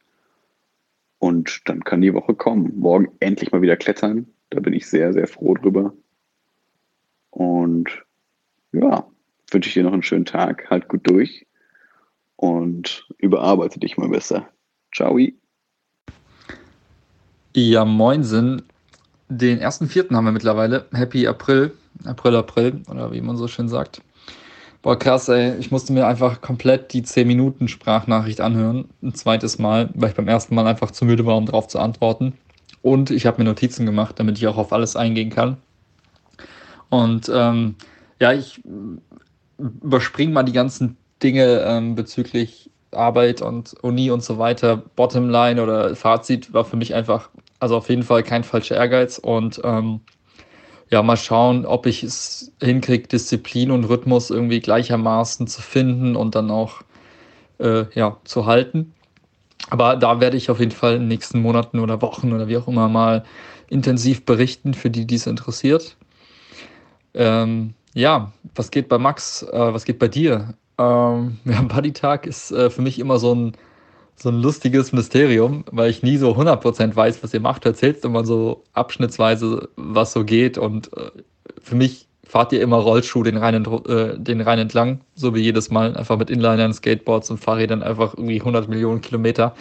Und 1.19 1.63
dann 1.65 1.83
kann 1.83 2.03
die 2.03 2.15
Woche 2.15 2.35
kommen. 2.35 2.79
Morgen 2.79 3.09
endlich 3.21 3.51
mal 3.51 3.63
wieder 3.63 3.77
klettern. 3.77 4.27
Da 4.51 4.61
bin 4.61 4.75
ich 4.75 4.87
sehr, 4.87 5.13
sehr 5.15 5.27
froh 5.27 5.55
drüber. 5.55 5.95
Und 7.31 7.89
ja, 8.73 9.07
wünsche 9.51 9.69
ich 9.69 9.75
dir 9.75 9.85
noch 9.85 9.93
einen 9.95 10.03
schönen 10.03 10.27
Tag. 10.27 10.69
Halt 10.69 10.89
gut 10.89 11.09
durch 11.09 11.47
und 12.37 13.09
überarbeite 13.17 13.81
dich 13.81 13.97
mal 13.97 14.11
besser. 14.11 14.49
Ciao. 14.95 15.19
Ja, 17.55 17.85
moin 17.85 18.23
Sinn. 18.23 18.63
Den 19.29 19.59
ersten 19.59 19.89
vierten 19.89 20.17
haben 20.17 20.25
wir 20.25 20.33
mittlerweile. 20.33 20.87
Happy 20.93 21.27
April. 21.27 21.73
April, 22.05 22.37
April, 22.37 22.83
oder 22.89 23.13
wie 23.13 23.21
man 23.21 23.37
so 23.37 23.49
schön 23.49 23.69
sagt. 23.69 24.01
Boah, 24.83 24.99
krass, 24.99 25.29
ey. 25.29 25.57
Ich 25.59 25.71
musste 25.71 25.93
mir 25.93 26.07
einfach 26.07 26.41
komplett 26.41 26.93
die 26.93 27.03
10 27.03 27.27
Minuten 27.27 27.69
Sprachnachricht 27.69 28.41
anhören. 28.41 28.89
Ein 29.03 29.15
zweites 29.15 29.59
Mal, 29.59 29.91
weil 29.95 30.11
ich 30.11 30.17
beim 30.17 30.29
ersten 30.29 30.55
Mal 30.55 30.67
einfach 30.67 30.93
zu 30.93 31.05
müde 31.05 31.27
war, 31.27 31.37
um 31.37 31.47
darauf 31.47 31.69
zu 31.69 31.79
antworten. 31.79 32.35
Und 32.83 33.11
ich 33.11 33.27
habe 33.27 33.43
mir 33.43 33.49
Notizen 33.49 33.87
gemacht, 33.87 34.19
damit 34.19 34.39
ich 34.39 34.47
auch 34.47 34.57
auf 34.57 34.73
alles 34.73 34.97
eingehen 34.97 35.31
kann. 35.31 35.57
Und 36.91 37.31
ähm, 37.35 37.75
ja, 38.21 38.33
ich 38.33 38.63
überspringe 39.59 40.33
mal 40.33 40.45
die 40.45 40.53
ganzen 40.53 40.97
Dinge 41.23 41.63
ähm, 41.67 41.95
bezüglich 41.95 42.71
Arbeit 42.93 43.43
und 43.43 43.75
Uni 43.83 44.11
und 44.11 44.23
so 44.23 44.39
weiter. 44.39 44.77
Bottomline 44.77 45.63
oder 45.63 45.95
Fazit 45.97 46.53
war 46.53 46.65
für 46.65 46.77
mich 46.77 46.95
einfach, 46.95 47.31
also 47.61 47.77
auf 47.77 47.89
jeden 47.89 48.03
Fall 48.03 48.23
kein 48.23 48.45
falscher 48.45 48.77
Ehrgeiz 48.77 49.19
und 49.19 49.61
ähm, 49.65 50.01
ja, 50.91 51.03
mal 51.03 51.17
schauen, 51.17 51.67
ob 51.67 51.87
ich 51.87 52.03
es 52.03 52.53
hinkriege, 52.63 53.09
Disziplin 53.09 53.71
und 53.71 53.85
Rhythmus 53.85 54.31
irgendwie 54.31 54.61
gleichermaßen 54.61 55.47
zu 55.47 55.61
finden 55.61 56.17
und 56.17 56.35
dann 56.35 56.51
auch 56.51 56.83
äh, 57.59 57.85
ja, 57.95 58.17
zu 58.25 58.47
halten. 58.47 58.95
Aber 59.71 59.97
da 59.97 60.21
werde 60.21 60.37
ich 60.37 60.51
auf 60.51 60.61
jeden 60.61 60.73
Fall 60.73 60.95
in 60.95 61.01
den 61.01 61.09
nächsten 61.09 61.43
Monaten 61.43 61.79
oder 61.79 62.01
Wochen 62.01 62.33
oder 62.33 62.49
wie 62.49 62.57
auch 62.57 62.69
immer 62.69 62.89
mal 62.89 63.25
intensiv 63.69 64.25
berichten, 64.25 64.73
für 64.73 64.89
die 64.89 65.07
dies 65.07 65.27
interessiert. 65.27 65.97
Ähm, 67.15 67.75
ja, 67.93 68.33
was 68.55 68.71
geht 68.71 68.89
bei 68.89 68.99
Max? 68.99 69.43
Äh, 69.43 69.75
was 69.75 69.85
geht 69.85 69.99
bei 69.99 70.09
dir? 70.09 70.55
Ähm, 70.79 71.39
ja, 71.45 71.61
Buddy-Tag 71.63 72.27
ist 72.27 72.51
äh, 72.51 72.71
für 72.71 72.81
mich 72.81 72.99
immer 72.99 73.19
so 73.19 73.35
ein, 73.35 73.53
so 74.21 74.31
ein 74.31 74.41
lustiges 74.41 74.93
Mysterium, 74.93 75.65
weil 75.71 75.91
ich 75.91 76.03
nie 76.03 76.17
so 76.17 76.33
100% 76.33 76.97
weiß, 76.97 77.23
was 77.23 77.35
ihr 77.35 77.41
macht. 77.41 77.65
Erzählst 77.65 78.05
immer 78.05 78.25
so 78.25 78.65
abschnittsweise, 78.73 79.69
was 79.77 80.13
so 80.13 80.25
geht. 80.25 80.59
Und 80.59 80.93
äh, 80.97 81.11
für 81.63 81.77
mich 81.77 82.09
fahrt 82.27 82.53
ihr 82.53 82.61
immer 82.61 82.79
Rollschuh 82.79 83.23
den 83.23 83.37
Rhein, 83.37 83.65
äh, 83.65 84.19
den 84.19 84.41
Rhein 84.41 84.59
entlang, 84.59 85.01
so 85.15 85.35
wie 85.35 85.41
jedes 85.41 85.71
Mal. 85.71 85.97
Einfach 85.97 86.19
mit 86.19 86.31
Inlinern, 86.31 86.75
Skateboards 86.75 87.31
und 87.31 87.39
Fahrrädern 87.39 87.83
einfach 87.83 88.15
irgendwie 88.15 88.41
100 88.41 88.69
Millionen 88.69 89.01
Kilometer. 89.01 89.55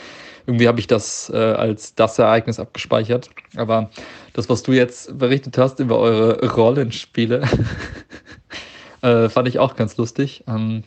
Irgendwie 0.48 0.68
habe 0.68 0.80
ich 0.80 0.88
das 0.88 1.30
äh, 1.30 1.38
als 1.38 1.94
das 1.96 2.18
Ereignis 2.18 2.60
abgespeichert. 2.60 3.30
Aber 3.56 3.90
das, 4.34 4.50
was 4.50 4.64
du 4.64 4.72
jetzt 4.72 5.18
berichtet 5.18 5.58
hast 5.58 5.80
über 5.80 6.00
eure 6.00 6.46
Rollenspiele, 6.50 7.44
äh, 9.02 9.30
fand 9.30 9.48
ich 9.48 9.60
auch 9.60 9.76
ganz 9.76 9.98
lustig. 9.98 10.44
Ähm, 10.48 10.84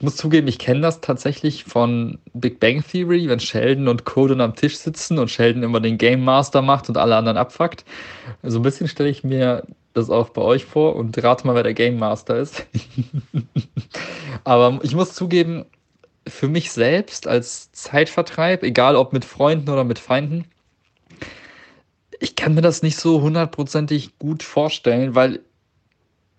ich 0.00 0.04
muss 0.04 0.16
zugeben, 0.16 0.48
ich 0.48 0.58
kenne 0.58 0.80
das 0.80 1.02
tatsächlich 1.02 1.64
von 1.64 2.16
Big 2.32 2.58
Bang 2.58 2.82
Theory, 2.82 3.28
wenn 3.28 3.38
Sheldon 3.38 3.86
und 3.86 4.06
Coden 4.06 4.40
am 4.40 4.56
Tisch 4.56 4.78
sitzen 4.78 5.18
und 5.18 5.30
Sheldon 5.30 5.62
immer 5.62 5.78
den 5.78 5.98
Game 5.98 6.24
Master 6.24 6.62
macht 6.62 6.88
und 6.88 6.96
alle 6.96 7.16
anderen 7.16 7.36
abfuckt. 7.36 7.84
So 8.42 8.60
ein 8.60 8.62
bisschen 8.62 8.88
stelle 8.88 9.10
ich 9.10 9.24
mir 9.24 9.62
das 9.92 10.08
auch 10.08 10.30
bei 10.30 10.40
euch 10.40 10.64
vor 10.64 10.96
und 10.96 11.22
rate 11.22 11.46
mal, 11.46 11.54
wer 11.54 11.64
der 11.64 11.74
Game 11.74 11.98
Master 11.98 12.38
ist. 12.38 12.64
Aber 14.44 14.80
ich 14.82 14.94
muss 14.94 15.12
zugeben, 15.12 15.66
für 16.26 16.48
mich 16.48 16.72
selbst 16.72 17.26
als 17.26 17.70
Zeitvertreib, 17.72 18.62
egal 18.62 18.96
ob 18.96 19.12
mit 19.12 19.26
Freunden 19.26 19.68
oder 19.68 19.84
mit 19.84 19.98
Feinden, 19.98 20.46
ich 22.20 22.36
kann 22.36 22.54
mir 22.54 22.62
das 22.62 22.80
nicht 22.80 22.96
so 22.96 23.20
hundertprozentig 23.20 24.18
gut 24.18 24.42
vorstellen, 24.42 25.14
weil 25.14 25.40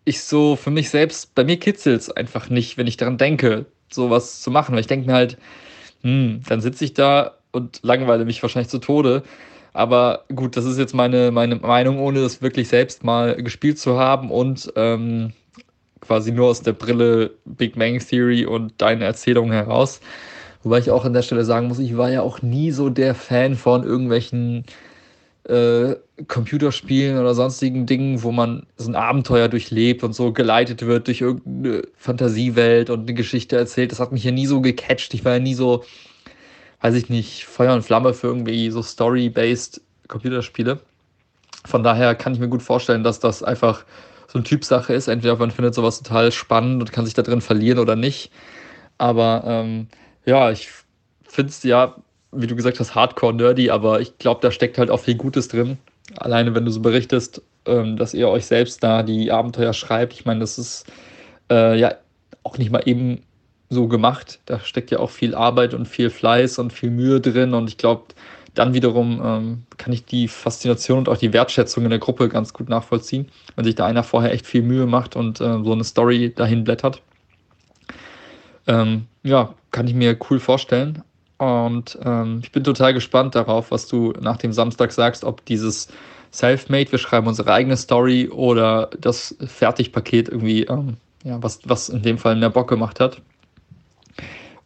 ich 0.05 0.23
so 0.23 0.55
für 0.55 0.71
mich 0.71 0.89
selbst, 0.89 1.35
bei 1.35 1.43
mir 1.43 1.57
kitzelt 1.57 2.01
es 2.01 2.09
einfach 2.09 2.49
nicht, 2.49 2.77
wenn 2.77 2.87
ich 2.87 2.97
daran 2.97 3.17
denke, 3.17 3.65
sowas 3.91 4.41
zu 4.41 4.51
machen. 4.51 4.73
Weil 4.73 4.81
ich 4.81 4.87
denke 4.87 5.07
mir 5.07 5.13
halt, 5.13 5.37
hm, 6.01 6.41
dann 6.47 6.61
sitze 6.61 6.85
ich 6.85 6.93
da 6.93 7.35
und 7.51 7.79
langweile 7.83 8.25
mich 8.25 8.41
wahrscheinlich 8.41 8.69
zu 8.69 8.79
Tode. 8.79 9.23
Aber 9.73 10.25
gut, 10.33 10.57
das 10.57 10.65
ist 10.65 10.77
jetzt 10.77 10.93
meine, 10.93 11.31
meine 11.31 11.55
Meinung, 11.55 11.99
ohne 11.99 12.21
das 12.21 12.41
wirklich 12.41 12.67
selbst 12.67 13.03
mal 13.03 13.41
gespielt 13.41 13.79
zu 13.79 13.97
haben 13.97 14.29
und 14.29 14.71
ähm, 14.75 15.33
quasi 16.01 16.31
nur 16.31 16.47
aus 16.49 16.61
der 16.61 16.73
Brille 16.73 17.31
Big 17.45 17.77
Bang 17.77 17.99
Theory 17.99 18.45
und 18.45 18.73
deine 18.79 19.05
Erzählung 19.05 19.51
heraus. 19.51 20.01
Wobei 20.63 20.79
ich 20.79 20.91
auch 20.91 21.05
an 21.05 21.13
der 21.13 21.21
Stelle 21.21 21.45
sagen 21.45 21.67
muss, 21.67 21.79
ich 21.79 21.95
war 21.97 22.09
ja 22.09 22.21
auch 22.21 22.41
nie 22.41 22.71
so 22.71 22.89
der 22.89 23.15
Fan 23.15 23.55
von 23.55 23.83
irgendwelchen 23.83 24.65
äh, 25.45 25.95
Computerspielen 26.27 27.17
oder 27.17 27.33
sonstigen 27.33 27.85
Dingen, 27.85 28.21
wo 28.23 28.31
man 28.31 28.67
so 28.77 28.89
ein 28.89 28.95
Abenteuer 28.95 29.47
durchlebt 29.47 30.03
und 30.03 30.13
so 30.13 30.33
geleitet 30.33 30.85
wird 30.85 31.07
durch 31.07 31.21
irgendeine 31.21 31.83
Fantasiewelt 31.97 32.89
und 32.89 33.01
eine 33.01 33.13
Geschichte 33.13 33.57
erzählt. 33.57 33.91
Das 33.91 33.99
hat 33.99 34.11
mich 34.11 34.23
ja 34.23 34.31
nie 34.31 34.45
so 34.45 34.61
gecatcht. 34.61 35.13
Ich 35.13 35.25
war 35.25 35.33
ja 35.33 35.39
nie 35.39 35.55
so, 35.55 35.83
weiß 36.81 36.95
ich 36.95 37.09
nicht, 37.09 37.45
Feuer 37.45 37.73
und 37.73 37.83
Flamme 37.83 38.13
für 38.13 38.27
irgendwie 38.27 38.69
so 38.69 38.83
Story-based 38.83 39.81
Computerspiele. 40.07 40.79
Von 41.65 41.83
daher 41.83 42.15
kann 42.15 42.33
ich 42.33 42.39
mir 42.39 42.49
gut 42.49 42.61
vorstellen, 42.61 43.03
dass 43.03 43.19
das 43.19 43.43
einfach 43.43 43.85
so 44.27 44.37
eine 44.37 44.43
Typsache 44.43 44.93
ist. 44.93 45.07
Entweder 45.07 45.35
man 45.37 45.51
findet 45.51 45.73
sowas 45.73 46.01
total 46.01 46.31
spannend 46.31 46.81
und 46.81 46.91
kann 46.91 47.05
sich 47.05 47.13
da 47.13 47.21
drin 47.21 47.41
verlieren 47.41 47.79
oder 47.79 47.95
nicht. 47.95 48.31
Aber 48.97 49.43
ähm, 49.45 49.87
ja, 50.25 50.51
ich 50.51 50.69
finde 51.27 51.49
es 51.49 51.63
ja 51.63 51.95
wie 52.31 52.47
du 52.47 52.55
gesagt 52.55 52.79
hast, 52.79 52.95
hardcore 52.95 53.33
nerdy, 53.33 53.69
aber 53.69 53.99
ich 53.99 54.17
glaube, 54.17 54.41
da 54.41 54.51
steckt 54.51 54.77
halt 54.77 54.89
auch 54.89 54.99
viel 54.99 55.15
Gutes 55.15 55.47
drin. 55.47 55.77
Alleine, 56.17 56.55
wenn 56.55 56.65
du 56.65 56.71
so 56.71 56.79
berichtest, 56.79 57.41
ähm, 57.65 57.97
dass 57.97 58.13
ihr 58.13 58.29
euch 58.29 58.45
selbst 58.45 58.83
da 58.83 59.03
die 59.03 59.31
Abenteuer 59.31 59.73
schreibt. 59.73 60.13
Ich 60.13 60.25
meine, 60.25 60.39
das 60.39 60.57
ist 60.57 60.85
äh, 61.49 61.77
ja 61.77 61.95
auch 62.43 62.57
nicht 62.57 62.71
mal 62.71 62.83
eben 62.85 63.23
so 63.69 63.87
gemacht. 63.87 64.39
Da 64.45 64.59
steckt 64.59 64.91
ja 64.91 64.99
auch 64.99 65.09
viel 65.09 65.35
Arbeit 65.35 65.73
und 65.73 65.87
viel 65.87 66.09
Fleiß 66.09 66.59
und 66.59 66.73
viel 66.73 66.89
Mühe 66.89 67.21
drin. 67.21 67.53
Und 67.53 67.69
ich 67.69 67.77
glaube, 67.77 68.03
dann 68.53 68.73
wiederum 68.73 69.21
ähm, 69.23 69.63
kann 69.77 69.93
ich 69.93 70.05
die 70.05 70.27
Faszination 70.27 70.99
und 70.99 71.09
auch 71.09 71.17
die 71.17 71.31
Wertschätzung 71.33 71.85
in 71.85 71.89
der 71.89 71.99
Gruppe 71.99 72.27
ganz 72.27 72.53
gut 72.53 72.67
nachvollziehen, 72.67 73.29
wenn 73.55 73.63
sich 73.63 73.75
da 73.75 73.85
einer 73.85 74.03
vorher 74.03 74.33
echt 74.33 74.45
viel 74.45 74.61
Mühe 74.61 74.85
macht 74.85 75.15
und 75.15 75.39
äh, 75.39 75.63
so 75.63 75.71
eine 75.71 75.83
Story 75.83 76.33
dahin 76.35 76.63
blättert. 76.63 77.01
Ähm, 78.67 79.07
ja, 79.23 79.53
kann 79.71 79.87
ich 79.87 79.93
mir 79.93 80.17
cool 80.29 80.39
vorstellen. 80.39 81.01
Und 81.41 81.97
ähm, 82.05 82.41
ich 82.43 82.51
bin 82.51 82.63
total 82.63 82.93
gespannt 82.93 83.33
darauf, 83.33 83.71
was 83.71 83.87
du 83.87 84.13
nach 84.21 84.37
dem 84.37 84.53
Samstag 84.53 84.91
sagst, 84.91 85.23
ob 85.23 85.43
dieses 85.43 85.87
Selfmade, 86.29 86.91
wir 86.91 86.99
schreiben 86.99 87.25
unsere 87.25 87.51
eigene 87.51 87.77
Story 87.77 88.29
oder 88.29 88.91
das 88.99 89.35
Fertigpaket 89.43 90.29
irgendwie, 90.29 90.65
ähm, 90.65 90.97
ja, 91.23 91.41
was, 91.41 91.61
was 91.63 91.89
in 91.89 92.03
dem 92.03 92.19
Fall 92.19 92.39
der 92.39 92.51
Bock 92.51 92.69
gemacht 92.69 92.99
hat. 92.99 93.21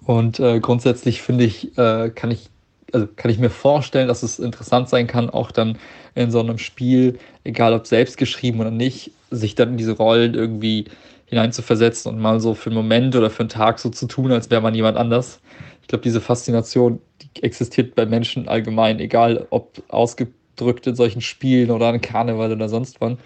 Und 0.04 0.42
äh, 0.42 0.60
grundsätzlich 0.60 1.22
finde 1.22 1.46
ich, 1.46 1.78
äh, 1.78 2.10
kann 2.10 2.30
ich, 2.30 2.50
also 2.92 3.08
kann 3.16 3.32
ich 3.32 3.40
mir 3.40 3.50
vorstellen, 3.50 4.10
dass 4.10 4.22
es 4.22 4.38
interessant 4.38 4.90
sein 4.90 5.08
kann, 5.08 5.30
auch 5.30 5.52
dann 5.52 5.78
in 6.14 6.30
so 6.30 6.42
einem 6.42 6.58
Spiel, 6.58 7.20
egal 7.46 7.74
ob 7.74 7.88
selbst 7.88 8.18
geschrieben 8.18 8.60
oder 8.60 8.72
nicht, 8.72 9.12
sich 9.32 9.56
dann 9.56 9.70
in 9.70 9.78
diese 9.78 9.94
Rollen 9.94 10.34
irgendwie 10.34 10.88
hineinzuversetzen 11.28 12.12
und 12.12 12.20
mal 12.20 12.42
so 12.42 12.54
für 12.54 12.70
einen 12.70 12.76
Moment 12.76 13.16
oder 13.16 13.30
für 13.30 13.44
einen 13.44 13.50
Tag 13.50 13.80
so 13.80 13.90
zu 13.90 14.08
tun, 14.08 14.34
als 14.34 14.52
wäre 14.52 14.62
man 14.62 14.76
jemand 14.76 14.98
anders 14.98 15.40
ich 15.86 15.90
glaube, 15.90 16.02
diese 16.02 16.20
Faszination 16.20 17.00
die 17.22 17.44
existiert 17.44 17.94
bei 17.94 18.08
Menschen 18.08 18.48
allgemein, 18.48 19.00
egal 19.00 19.46
ob 19.52 19.84
ausgedrückt 19.88 20.88
in 20.88 20.96
solchen 20.96 21.22
Spielen 21.22 21.70
oder 21.70 21.90
an 21.90 22.02
Karneval 22.02 22.52
oder 22.52 22.70
sonst 22.70 23.02
wann. 23.02 23.20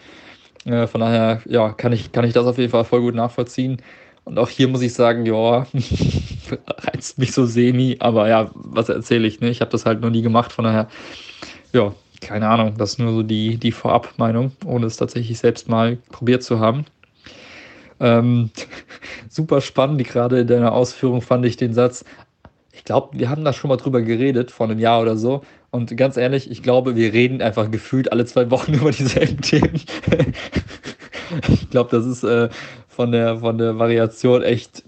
Äh, 0.65 0.85
von 0.85 0.99
daher, 0.99 1.41
ja, 1.45 1.71
kann 1.71 1.93
ich, 1.93 2.11
kann 2.11 2.25
ich 2.25 2.33
das 2.33 2.45
auf 2.45 2.57
jeden 2.57 2.69
Fall 2.69 2.83
voll 2.83 2.99
gut 2.99 3.15
nachvollziehen. 3.15 3.81
Und 4.25 4.37
auch 4.37 4.49
hier 4.49 4.67
muss 4.67 4.81
ich 4.81 4.93
sagen, 4.93 5.25
ja, 5.25 5.67
reizt 6.67 7.17
mich 7.17 7.31
so 7.31 7.45
semi, 7.45 7.95
aber 8.01 8.27
ja, 8.27 8.51
was 8.55 8.89
erzähle 8.89 9.25
ich, 9.25 9.39
ne? 9.39 9.49
Ich 9.49 9.61
habe 9.61 9.71
das 9.71 9.85
halt 9.85 10.01
noch 10.01 10.09
nie 10.09 10.21
gemacht, 10.21 10.51
von 10.51 10.65
daher, 10.65 10.89
ja, 11.71 11.93
keine 12.19 12.49
Ahnung, 12.49 12.73
das 12.77 12.91
ist 12.91 12.99
nur 12.99 13.13
so 13.13 13.23
die, 13.23 13.55
die 13.55 13.71
Vorab-Meinung, 13.71 14.51
ohne 14.65 14.85
es 14.85 14.97
tatsächlich 14.97 15.39
selbst 15.39 15.69
mal 15.69 15.95
probiert 16.11 16.43
zu 16.43 16.59
haben. 16.59 16.83
Ähm, 18.01 18.51
super 19.29 19.61
spannend, 19.61 20.03
gerade 20.03 20.41
in 20.41 20.47
deiner 20.47 20.73
Ausführung 20.73 21.21
fand 21.21 21.45
ich 21.45 21.55
den 21.55 21.73
Satz, 21.73 22.03
ich 22.79 22.85
glaube, 22.85 23.19
wir 23.19 23.29
haben 23.29 23.43
da 23.43 23.51
schon 23.51 23.67
mal 23.67 23.75
drüber 23.75 24.01
geredet, 24.01 24.51
vor 24.51 24.69
einem 24.69 24.79
Jahr 24.79 25.01
oder 25.01 25.17
so. 25.17 25.43
Und 25.69 25.95
ganz 25.97 26.15
ehrlich, 26.15 26.49
ich 26.49 26.63
glaube, 26.63 26.95
wir 26.95 27.11
reden 27.11 27.41
einfach 27.41 27.69
gefühlt 27.69 28.13
alle 28.13 28.25
zwei 28.25 28.49
Wochen 28.51 28.73
über 28.75 28.91
dieselben 28.91 29.41
Themen. 29.41 29.75
ich 31.49 31.69
glaube, 31.69 31.89
das 31.91 32.05
ist 32.05 32.23
äh, 32.23 32.47
von, 32.87 33.11
der, 33.11 33.39
von 33.39 33.57
der 33.57 33.77
Variation 33.77 34.43
echt 34.43 34.83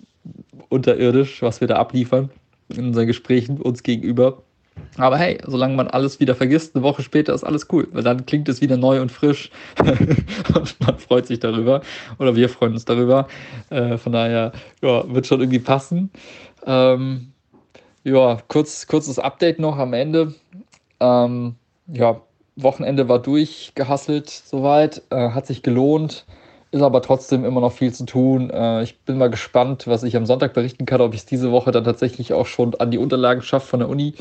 unterirdisch, 0.69 1.41
was 1.41 1.60
wir 1.60 1.67
da 1.67 1.75
abliefern 1.75 2.30
in 2.69 2.86
unseren 2.86 3.08
Gesprächen 3.08 3.60
uns 3.60 3.84
gegenüber. 3.84 4.41
Aber 4.95 5.17
hey, 5.17 5.38
solange 5.45 5.75
man 5.75 5.88
alles 5.89 6.21
wieder 6.21 6.34
vergisst, 6.34 6.73
eine 6.73 6.84
Woche 6.84 7.04
später 7.04 7.34
ist 7.34 7.43
alles 7.43 7.67
cool, 7.73 7.89
weil 7.91 8.04
dann 8.04 8.25
klingt 8.25 8.47
es 8.47 8.62
wieder 8.62 8.77
neu 8.77 9.01
und 9.01 9.12
frisch 9.12 9.51
und 9.80 10.80
man 10.80 10.97
freut 10.97 11.27
sich 11.27 11.41
darüber 11.41 11.82
oder 12.19 12.38
wir 12.38 12.47
freuen 12.47 12.71
uns 12.71 12.86
darüber. 12.86 13.27
Äh, 13.69 13.97
von 13.97 14.13
daher, 14.13 14.54
ja, 14.82 15.13
wird 15.13 15.27
schon 15.27 15.41
irgendwie 15.41 15.60
passen. 15.60 16.10
Ähm, 16.65 17.31
ja, 18.04 18.38
kurz, 18.48 18.88
kurzes 18.88 19.20
Update 19.20 19.60
noch 19.60 19.78
am 19.78 19.94
Ende. 19.94 20.34
Ähm, 21.00 21.56
ja, 21.88 22.22
Wochenende 22.56 23.08
war 23.08 23.20
durchgehasselt 23.20 24.30
soweit, 24.30 25.02
äh, 25.10 25.30
hat 25.30 25.48
sich 25.48 25.64
gelohnt, 25.64 26.26
ist 26.72 26.82
aber 26.82 27.02
trotzdem 27.02 27.46
immer 27.46 27.62
noch 27.62 27.72
viel 27.72 27.94
zu 27.94 28.06
tun. 28.06 28.50
Äh, 28.50 28.84
ich 28.84 29.00
bin 29.00 29.18
mal 29.18 29.30
gespannt, 29.30 29.88
was 29.88 30.04
ich 30.04 30.16
am 30.16 30.26
Sonntag 30.26 30.54
berichten 30.54 30.86
kann, 30.86 31.02
ob 31.02 31.14
ich 31.14 31.22
es 31.22 31.26
diese 31.26 31.52
Woche 31.52 31.72
dann 31.72 31.84
tatsächlich 31.84 32.34
auch 32.34 32.46
schon 32.46 32.76
an 32.76 32.92
die 32.92 32.98
Unterlagen 32.98 33.42
schaffe 33.42 33.68
von 33.68 33.80
der 33.80 33.90
Uni. 33.90 34.14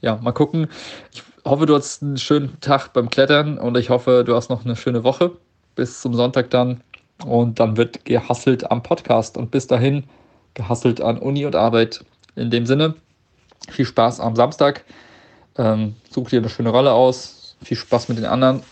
Ja, 0.00 0.18
mal 0.22 0.32
gucken. 0.32 0.68
Ich 1.12 1.22
hoffe, 1.44 1.66
du 1.66 1.74
hast 1.74 2.02
einen 2.02 2.18
schönen 2.18 2.60
Tag 2.60 2.92
beim 2.92 3.10
Klettern 3.10 3.58
und 3.58 3.76
ich 3.76 3.90
hoffe, 3.90 4.24
du 4.26 4.34
hast 4.34 4.50
noch 4.50 4.64
eine 4.64 4.76
schöne 4.76 5.04
Woche 5.04 5.32
bis 5.74 6.00
zum 6.00 6.14
Sonntag 6.14 6.50
dann. 6.50 6.82
Und 7.24 7.60
dann 7.60 7.76
wird 7.76 8.04
gehasselt 8.04 8.70
am 8.70 8.82
Podcast 8.82 9.36
und 9.36 9.50
bis 9.50 9.66
dahin 9.66 10.04
gehasselt 10.54 11.00
an 11.00 11.18
Uni 11.18 11.46
und 11.46 11.54
Arbeit. 11.54 12.04
In 12.34 12.50
dem 12.50 12.66
Sinne, 12.66 12.94
viel 13.70 13.84
Spaß 13.84 14.20
am 14.20 14.36
Samstag. 14.36 14.84
Ähm, 15.56 15.94
such 16.10 16.30
dir 16.30 16.38
eine 16.38 16.48
schöne 16.48 16.70
Rolle 16.70 16.92
aus. 16.92 17.56
Viel 17.62 17.76
Spaß 17.76 18.08
mit 18.08 18.18
den 18.18 18.24
anderen. 18.24 18.62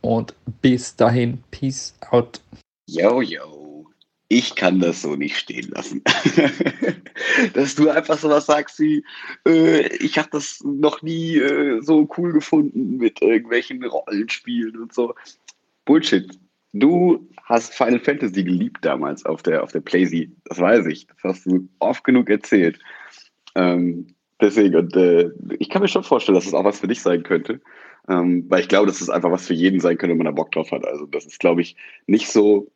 Und 0.00 0.34
bis 0.62 0.96
dahin, 0.96 1.42
Peace 1.50 1.94
out. 2.10 2.40
Yo, 2.88 3.20
yo. 3.20 3.86
Ich 4.28 4.56
kann 4.56 4.80
das 4.80 5.02
so 5.02 5.14
nicht 5.14 5.36
stehen 5.36 5.70
lassen. 5.70 6.02
Dass 7.54 7.76
du 7.76 7.90
einfach 7.90 8.18
so 8.18 8.28
was 8.28 8.46
sagst 8.46 8.80
wie, 8.80 9.04
äh, 9.46 9.86
ich 9.96 10.18
habe 10.18 10.28
das 10.32 10.60
noch 10.64 11.02
nie 11.02 11.36
äh, 11.36 11.80
so 11.80 12.08
cool 12.16 12.32
gefunden 12.32 12.96
mit 12.96 13.22
irgendwelchen 13.22 13.84
Rollenspielen 13.84 14.76
und 14.80 14.92
so. 14.92 15.14
Bullshit. 15.84 16.38
Du 16.72 17.26
hast 17.44 17.72
Final 17.72 18.00
Fantasy 18.00 18.42
geliebt 18.42 18.84
damals 18.84 19.24
auf 19.24 19.42
der, 19.42 19.62
auf 19.62 19.72
der 19.72 19.80
Playsee. 19.80 20.30
Das 20.44 20.58
weiß 20.58 20.86
ich. 20.86 21.06
Das 21.06 21.36
hast 21.36 21.46
du 21.46 21.68
oft 21.78 22.02
genug 22.02 22.28
erzählt. 22.28 22.78
Ähm, 23.54 24.08
Deswegen, 24.40 24.76
und 24.76 24.96
äh, 24.96 25.30
ich 25.58 25.70
kann 25.70 25.82
mir 25.82 25.88
schon 25.88 26.04
vorstellen, 26.04 26.34
dass 26.34 26.46
es 26.46 26.54
auch 26.54 26.64
was 26.64 26.80
für 26.80 26.88
dich 26.88 27.00
sein 27.00 27.22
könnte. 27.22 27.60
Ähm, 28.08 28.44
weil 28.48 28.60
ich 28.60 28.68
glaube, 28.68 28.86
dass 28.86 29.00
es 29.00 29.10
einfach 29.10 29.30
was 29.30 29.46
für 29.46 29.54
jeden 29.54 29.80
sein 29.80 29.98
könnte, 29.98 30.12
wenn 30.12 30.18
man 30.18 30.26
da 30.26 30.30
Bock 30.30 30.52
drauf 30.52 30.70
hat. 30.70 30.86
Also 30.86 31.06
das 31.06 31.26
ist, 31.26 31.40
glaube 31.40 31.62
ich, 31.62 31.76
nicht 32.06 32.28
so 32.28 32.68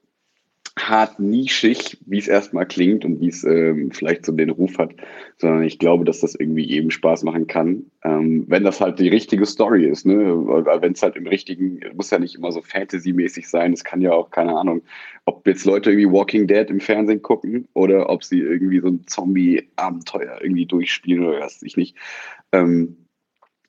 hart 0.79 1.19
nischig, 1.19 1.99
wie 2.07 2.19
es 2.19 2.29
erstmal 2.29 2.67
klingt 2.67 3.05
und 3.05 3.21
wie 3.21 3.29
es 3.29 3.45
ähm, 3.45 3.91
vielleicht 3.91 4.25
so 4.25 4.33
den 4.33 4.51
Ruf 4.51 4.79
hat, 4.79 4.95
sondern 5.37 5.63
ich 5.63 5.79
glaube, 5.79 6.05
dass 6.05 6.21
das 6.21 6.35
irgendwie 6.35 6.71
eben 6.71 6.91
Spaß 6.91 7.25
machen 7.25 7.47
kann, 7.47 7.87
ähm, 8.05 8.45
wenn 8.49 8.65
das 8.65 8.81
halt 8.81 8.99
die 8.99 9.09
richtige 9.09 9.47
Story 9.47 9.87
ist, 9.87 10.07
ne? 10.07 10.15
Wenn 10.17 10.93
es 10.93 11.03
halt 11.03 11.17
im 11.17 11.27
richtigen, 11.27 11.81
muss 11.95 12.11
ja 12.11 12.19
nicht 12.19 12.37
immer 12.37 12.53
so 12.53 12.63
Fantasy-mäßig 12.63 13.49
sein, 13.49 13.73
es 13.73 13.85
kann 13.85 14.01
ja 14.01 14.13
auch, 14.13 14.31
keine 14.31 14.57
Ahnung, 14.57 14.83
ob 15.25 15.47
jetzt 15.47 15.65
Leute 15.65 15.91
irgendwie 15.91 16.11
Walking 16.11 16.47
Dead 16.47 16.71
im 16.71 16.81
Fernsehen 16.81 17.23
gucken 17.23 17.69
oder 17.75 18.09
ob 18.09 18.25
sie 18.25 18.41
irgendwie 18.41 18.81
so 18.81 18.89
ein 18.89 19.07
Zombie-Abenteuer 19.07 20.39
irgendwie 20.41 20.67
durchspielen 20.67 21.27
oder 21.27 21.41
was 21.41 21.63
ich 21.63 21.77
nicht. 21.77 21.97
Ähm, 22.53 22.97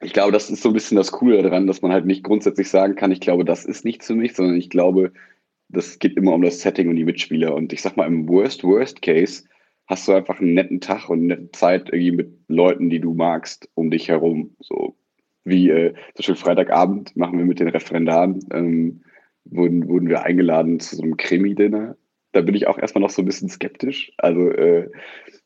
ich 0.03 0.13
glaube, 0.13 0.31
das 0.31 0.49
ist 0.49 0.63
so 0.63 0.69
ein 0.69 0.73
bisschen 0.73 0.97
das 0.97 1.11
Coole 1.11 1.41
daran, 1.43 1.67
dass 1.67 1.81
man 1.81 1.91
halt 1.91 2.05
nicht 2.05 2.23
grundsätzlich 2.23 2.69
sagen 2.69 2.95
kann, 2.95 3.11
ich 3.11 3.21
glaube, 3.21 3.45
das 3.45 3.65
ist 3.65 3.85
nichts 3.85 4.07
für 4.07 4.15
mich, 4.15 4.33
sondern 4.33 4.55
ich 4.55 4.69
glaube, 4.69 5.11
das 5.71 5.99
geht 5.99 6.17
immer 6.17 6.33
um 6.33 6.41
das 6.41 6.61
Setting 6.61 6.89
und 6.89 6.95
die 6.95 7.05
Mitspieler. 7.05 7.53
Und 7.55 7.73
ich 7.73 7.81
sag 7.81 7.97
mal, 7.97 8.07
im 8.07 8.27
Worst, 8.27 8.63
Worst 8.63 9.01
Case 9.01 9.43
hast 9.87 10.07
du 10.07 10.13
einfach 10.13 10.39
einen 10.39 10.53
netten 10.53 10.79
Tag 10.79 11.09
und 11.09 11.31
eine 11.31 11.51
Zeit 11.51 11.89
irgendwie 11.89 12.11
mit 12.11 12.33
Leuten, 12.47 12.89
die 12.89 12.99
du 12.99 13.13
magst, 13.13 13.69
um 13.73 13.91
dich 13.91 14.07
herum. 14.07 14.55
So 14.59 14.95
wie 15.43 15.69
äh, 15.69 15.93
zum 15.93 16.17
Beispiel 16.17 16.35
Freitagabend 16.35 17.15
machen 17.15 17.37
wir 17.37 17.45
mit 17.45 17.59
den 17.59 17.67
Referendaren, 17.67 18.39
ähm, 18.53 19.01
wurden, 19.45 19.87
wurden 19.87 20.07
wir 20.07 20.23
eingeladen 20.23 20.79
zu 20.79 20.95
so 20.95 21.03
einem 21.03 21.17
Krimi-Dinner. 21.17 21.97
Da 22.31 22.41
bin 22.41 22.55
ich 22.55 22.67
auch 22.67 22.77
erstmal 22.77 23.01
noch 23.01 23.09
so 23.09 23.21
ein 23.21 23.25
bisschen 23.25 23.49
skeptisch. 23.49 24.13
Also 24.17 24.49
äh, 24.51 24.89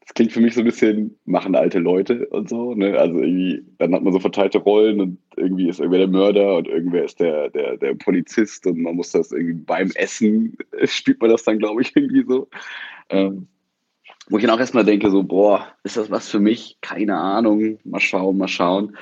das 0.05 0.13
klingt 0.13 0.31
für 0.31 0.39
mich 0.39 0.53
so 0.53 0.61
ein 0.61 0.65
bisschen, 0.65 1.17
machen 1.25 1.55
alte 1.55 1.79
Leute 1.79 2.27
und 2.27 2.47
so. 2.47 2.75
Ne? 2.75 2.97
Also 2.97 3.19
irgendwie, 3.19 3.65
dann 3.79 3.93
hat 3.93 4.03
man 4.03 4.13
so 4.13 4.19
verteilte 4.19 4.59
Rollen 4.59 5.01
und 5.01 5.17
irgendwie 5.35 5.67
ist 5.67 5.79
irgendwer 5.79 5.99
der 5.99 6.07
Mörder 6.07 6.57
und 6.57 6.67
irgendwer 6.67 7.05
ist 7.05 7.19
der, 7.19 7.49
der, 7.49 7.77
der 7.77 7.95
Polizist 7.95 8.67
und 8.67 8.81
man 8.81 8.95
muss 8.95 9.11
das 9.11 9.31
irgendwie 9.31 9.53
beim 9.53 9.89
Essen, 9.95 10.57
spielt 10.83 11.19
man 11.21 11.31
das 11.31 11.43
dann, 11.43 11.57
glaube 11.57 11.81
ich, 11.81 11.95
irgendwie 11.95 12.23
so. 12.27 12.47
Ähm, 13.09 13.47
wo 14.29 14.37
ich 14.37 14.43
dann 14.43 14.55
auch 14.55 14.59
erstmal 14.59 14.85
denke, 14.85 15.09
so, 15.09 15.23
boah, 15.23 15.67
ist 15.83 15.97
das 15.97 16.11
was 16.11 16.29
für 16.29 16.39
mich? 16.39 16.77
Keine 16.81 17.17
Ahnung, 17.17 17.79
mal 17.83 17.99
schauen, 17.99 18.37
mal 18.37 18.47
schauen. 18.47 18.95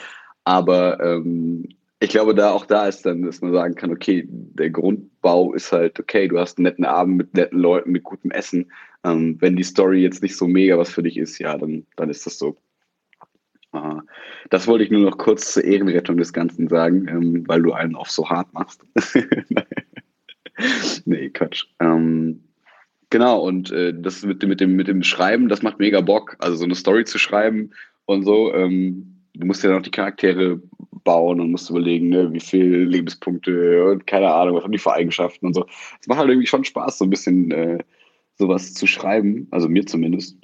Aber 0.45 0.99
ähm, 1.01 1.67
ich 1.99 2.09
glaube, 2.09 2.35
da 2.35 2.51
auch 2.51 2.65
da 2.65 2.87
ist 2.87 3.05
dann, 3.05 3.23
dass 3.23 3.41
man 3.41 3.53
sagen 3.53 3.75
kann, 3.75 3.91
okay, 3.91 4.25
der 4.27 4.69
Grundbau 4.69 5.53
ist 5.53 5.71
halt, 5.71 5.99
okay, 5.99 6.27
du 6.27 6.39
hast 6.39 6.57
einen 6.57 6.63
netten 6.63 6.85
Abend 6.85 7.17
mit 7.17 7.33
netten 7.33 7.59
Leuten, 7.59 7.91
mit 7.91 8.03
gutem 8.03 8.31
Essen. 8.31 8.71
Ähm, 9.03 9.37
wenn 9.39 9.55
die 9.55 9.63
Story 9.63 10.01
jetzt 10.01 10.21
nicht 10.21 10.35
so 10.35 10.47
mega 10.47 10.77
was 10.77 10.91
für 10.91 11.03
dich 11.03 11.17
ist, 11.17 11.39
ja, 11.39 11.57
dann, 11.57 11.85
dann 11.95 12.09
ist 12.09 12.25
das 12.25 12.37
so. 12.37 12.57
Äh, 13.73 14.01
das 14.49 14.67
wollte 14.67 14.83
ich 14.83 14.91
nur 14.91 15.01
noch 15.01 15.17
kurz 15.17 15.53
zur 15.53 15.63
Ehrenrettung 15.63 16.17
des 16.17 16.33
Ganzen 16.33 16.67
sagen, 16.67 17.07
ähm, 17.07 17.43
weil 17.47 17.61
du 17.61 17.73
einen 17.73 17.95
auf 17.95 18.09
so 18.09 18.29
hart 18.29 18.53
machst. 18.53 18.83
nee, 21.05 21.29
Quatsch. 21.29 21.65
Ähm, 21.79 22.43
genau, 23.09 23.39
und 23.39 23.71
äh, 23.71 23.93
das 23.93 24.23
mit, 24.23 24.45
mit, 24.45 24.61
dem, 24.61 24.75
mit 24.75 24.87
dem 24.87 25.03
Schreiben, 25.03 25.49
das 25.49 25.61
macht 25.61 25.79
mega 25.79 26.01
Bock. 26.01 26.35
Also 26.39 26.57
so 26.57 26.65
eine 26.65 26.75
Story 26.75 27.05
zu 27.05 27.17
schreiben 27.17 27.71
und 28.05 28.23
so. 28.23 28.53
Ähm, 28.53 29.21
du 29.33 29.45
musst 29.45 29.63
ja 29.63 29.71
noch 29.71 29.81
die 29.81 29.91
Charaktere 29.91 30.61
bauen 31.03 31.41
und 31.41 31.51
musst 31.51 31.69
überlegen, 31.69 32.09
ne, 32.09 32.31
wie 32.31 32.39
viele 32.39 32.85
Lebenspunkte 32.85 33.91
und 33.91 34.07
keine 34.07 34.31
Ahnung, 34.31 34.55
was 34.55 34.63
haben 34.63 34.71
die 34.71 34.77
für 34.77 34.93
Eigenschaften 34.93 35.47
und 35.47 35.53
so. 35.53 35.65
Es 35.99 36.07
macht 36.07 36.19
halt 36.19 36.29
irgendwie 36.29 36.47
schon 36.47 36.63
Spaß, 36.63 36.97
so 36.97 37.05
ein 37.05 37.09
bisschen 37.09 37.51
äh, 37.51 37.79
sowas 38.43 38.73
zu 38.73 38.88
schreiben, 38.88 39.47
also 39.51 39.69
mir 39.69 39.86
zumindest. 39.86 40.38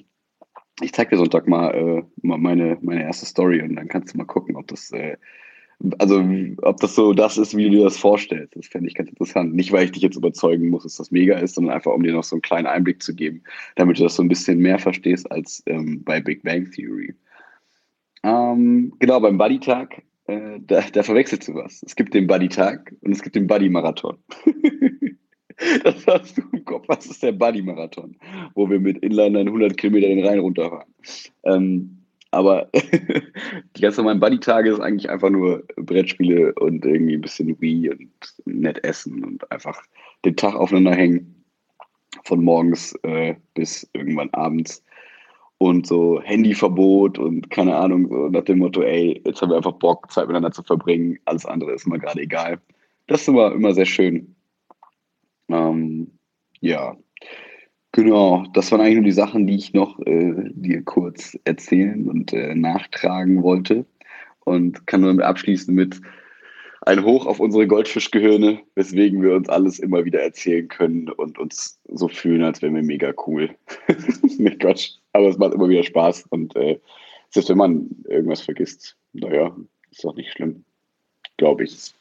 Ich 0.80 0.92
zeig 0.92 1.10
dir 1.10 1.18
Sonntag 1.18 1.46
mal, 1.46 1.74
äh, 1.74 2.02
meine, 2.22 2.78
meine 2.80 3.02
erste 3.02 3.26
Story 3.26 3.60
und 3.60 3.76
dann 3.76 3.88
kannst 3.88 4.14
du 4.14 4.18
mal 4.18 4.24
gucken, 4.24 4.56
ob 4.56 4.66
das, 4.68 4.90
äh, 4.92 5.18
also 5.98 6.24
ob 6.62 6.78
das 6.78 6.94
so 6.94 7.12
das 7.12 7.36
ist, 7.36 7.54
wie 7.54 7.64
du 7.64 7.70
dir 7.70 7.84
das 7.84 7.98
vorstellst. 7.98 8.56
Das 8.56 8.66
fände 8.66 8.88
ich 8.88 8.94
ganz 8.94 9.10
interessant. 9.10 9.54
Nicht, 9.54 9.72
weil 9.72 9.84
ich 9.84 9.92
dich 9.92 10.02
jetzt 10.02 10.16
überzeugen 10.16 10.70
muss, 10.70 10.84
dass 10.84 10.96
das 10.96 11.10
mega 11.10 11.38
ist, 11.38 11.54
sondern 11.54 11.74
einfach, 11.74 11.92
um 11.92 12.02
dir 12.02 12.12
noch 12.12 12.24
so 12.24 12.36
einen 12.36 12.42
kleinen 12.42 12.66
Einblick 12.66 13.02
zu 13.02 13.14
geben, 13.14 13.42
damit 13.76 13.98
du 13.98 14.04
das 14.04 14.16
so 14.16 14.22
ein 14.22 14.28
bisschen 14.28 14.58
mehr 14.58 14.78
verstehst 14.78 15.30
als 15.30 15.62
ähm, 15.66 16.02
bei 16.02 16.20
Big 16.20 16.42
Bang 16.42 16.70
Theory. 16.70 17.14
Ähm, 18.22 18.94
genau, 18.98 19.20
beim 19.20 19.36
Buddy-Tag, 19.36 20.02
äh, 20.26 20.60
da, 20.60 20.82
da 20.92 21.02
verwechselst 21.02 21.48
du 21.48 21.54
was. 21.54 21.82
Es 21.82 21.94
gibt 21.96 22.14
den 22.14 22.26
Buddy-Tag 22.26 22.94
und 23.02 23.12
es 23.12 23.22
gibt 23.22 23.36
den 23.36 23.46
Buddy-Marathon. 23.46 24.16
das 25.84 26.06
hast 26.06 26.38
du 26.38 26.42
im 26.52 26.64
Kopf. 26.64 26.86
Was 26.88 27.06
ist 27.06 27.22
der 27.22 27.32
Buddy-Marathon? 27.32 28.16
Wo 28.54 28.68
wir 28.68 28.80
mit 28.80 28.98
Inlinern 28.98 29.46
100 29.46 29.76
Kilometer 29.76 30.08
den 30.08 30.24
Rhein 30.24 30.38
runterfahren. 30.38 30.92
Ähm, 31.44 31.96
aber 32.30 32.68
die 33.76 33.80
ganz 33.80 33.96
normalen 33.96 34.20
Buddy-Tage 34.20 34.70
ist 34.70 34.80
eigentlich 34.80 35.10
einfach 35.10 35.30
nur 35.30 35.64
Brettspiele 35.76 36.54
und 36.54 36.84
irgendwie 36.84 37.14
ein 37.14 37.20
bisschen 37.20 37.60
Wii 37.60 37.90
und 37.90 38.10
nett 38.44 38.82
essen 38.84 39.24
und 39.24 39.50
einfach 39.50 39.82
den 40.24 40.36
Tag 40.36 40.54
aufeinander 40.54 40.94
hängen. 40.94 41.44
Von 42.24 42.44
morgens 42.44 42.94
äh, 43.02 43.36
bis 43.54 43.88
irgendwann 43.92 44.30
abends 44.32 44.84
und 45.58 45.86
so 45.86 46.20
Handyverbot 46.22 47.18
und 47.18 47.50
keine 47.50 47.76
Ahnung, 47.76 48.08
so 48.08 48.28
nach 48.28 48.44
dem 48.44 48.58
Motto, 48.58 48.82
ey, 48.82 49.22
jetzt 49.24 49.42
haben 49.42 49.50
wir 49.50 49.56
einfach 49.56 49.72
Bock, 49.72 50.10
Zeit 50.10 50.26
miteinander 50.26 50.52
zu 50.52 50.62
verbringen, 50.62 51.18
alles 51.26 51.46
andere 51.46 51.72
ist 51.72 51.86
mal 51.86 51.98
gerade 51.98 52.20
egal. 52.20 52.60
Das 53.06 53.22
ist 53.22 53.28
immer, 53.28 53.52
immer 53.52 53.74
sehr 53.74 53.86
schön. 53.86 54.34
Ähm, 55.52 56.12
ja, 56.60 56.96
genau, 57.92 58.44
das 58.54 58.70
waren 58.70 58.80
eigentlich 58.80 58.96
nur 58.96 59.04
die 59.04 59.12
Sachen, 59.12 59.46
die 59.46 59.56
ich 59.56 59.72
noch 59.72 59.98
äh, 60.00 60.50
dir 60.52 60.82
kurz 60.82 61.38
erzählen 61.44 62.08
und 62.08 62.32
äh, 62.32 62.54
nachtragen 62.54 63.42
wollte 63.42 63.86
und 64.40 64.86
kann 64.86 65.00
nur 65.00 65.10
damit 65.10 65.24
abschließen 65.24 65.74
mit, 65.74 66.00
ein 66.82 67.04
Hoch 67.04 67.26
auf 67.26 67.40
unsere 67.40 67.66
Goldfischgehirne, 67.66 68.60
weswegen 68.74 69.22
wir 69.22 69.34
uns 69.34 69.48
alles 69.48 69.78
immer 69.78 70.04
wieder 70.04 70.20
erzählen 70.20 70.66
können 70.66 71.10
und 71.10 71.38
uns 71.38 71.78
so 71.88 72.08
fühlen, 72.08 72.42
als 72.42 72.62
wären 72.62 72.74
wir 72.74 72.82
mega 72.82 73.12
cool. 73.26 73.50
Nicht 74.38 74.60
Quatsch, 74.60 74.92
aber 75.12 75.28
es 75.28 75.38
macht 75.38 75.54
immer 75.54 75.68
wieder 75.68 75.82
Spaß 75.82 76.24
und 76.30 76.56
äh, 76.56 76.80
selbst 77.28 77.50
wenn 77.50 77.58
man 77.58 77.90
irgendwas 78.08 78.40
vergisst, 78.40 78.96
naja, 79.12 79.54
ist 79.90 80.04
doch 80.04 80.14
nicht 80.14 80.32
schlimm, 80.32 80.64
glaube 81.36 81.64
ich. 81.64 81.94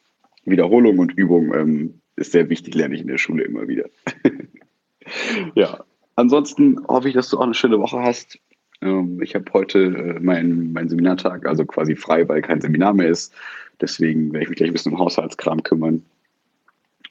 Wiederholung 0.45 0.97
und 0.97 1.11
Übung 1.13 1.53
ähm, 1.53 2.01
ist 2.19 2.31
sehr 2.31 2.49
wichtig, 2.49 2.75
lerne 2.75 2.95
ich 2.95 3.01
in 3.01 3.07
der 3.07 3.17
Schule 3.17 3.43
immer 3.43 3.67
wieder. 3.67 3.85
ja, 5.55 5.83
ansonsten 6.15 6.85
hoffe 6.87 7.07
ich, 7.07 7.15
dass 7.15 7.29
du 7.29 7.37
auch 7.37 7.43
eine 7.43 7.53
schöne 7.53 7.79
Woche 7.79 7.99
hast. 7.99 8.39
Ähm, 8.81 9.21
ich 9.21 9.35
habe 9.35 9.45
heute 9.53 9.79
äh, 9.79 10.19
meinen 10.19 10.73
mein 10.73 10.89
Seminartag, 10.89 11.45
also 11.45 11.65
quasi 11.65 11.95
frei, 11.95 12.27
weil 12.27 12.41
kein 12.41 12.61
Seminar 12.61 12.93
mehr 12.93 13.09
ist. 13.09 13.33
Deswegen 13.81 14.31
werde 14.33 14.43
ich 14.43 14.49
mich 14.49 14.57
gleich 14.57 14.69
ein 14.69 14.73
bisschen 14.73 14.93
um 14.93 14.99
Haushaltskram 14.99 15.63
kümmern. 15.63 16.03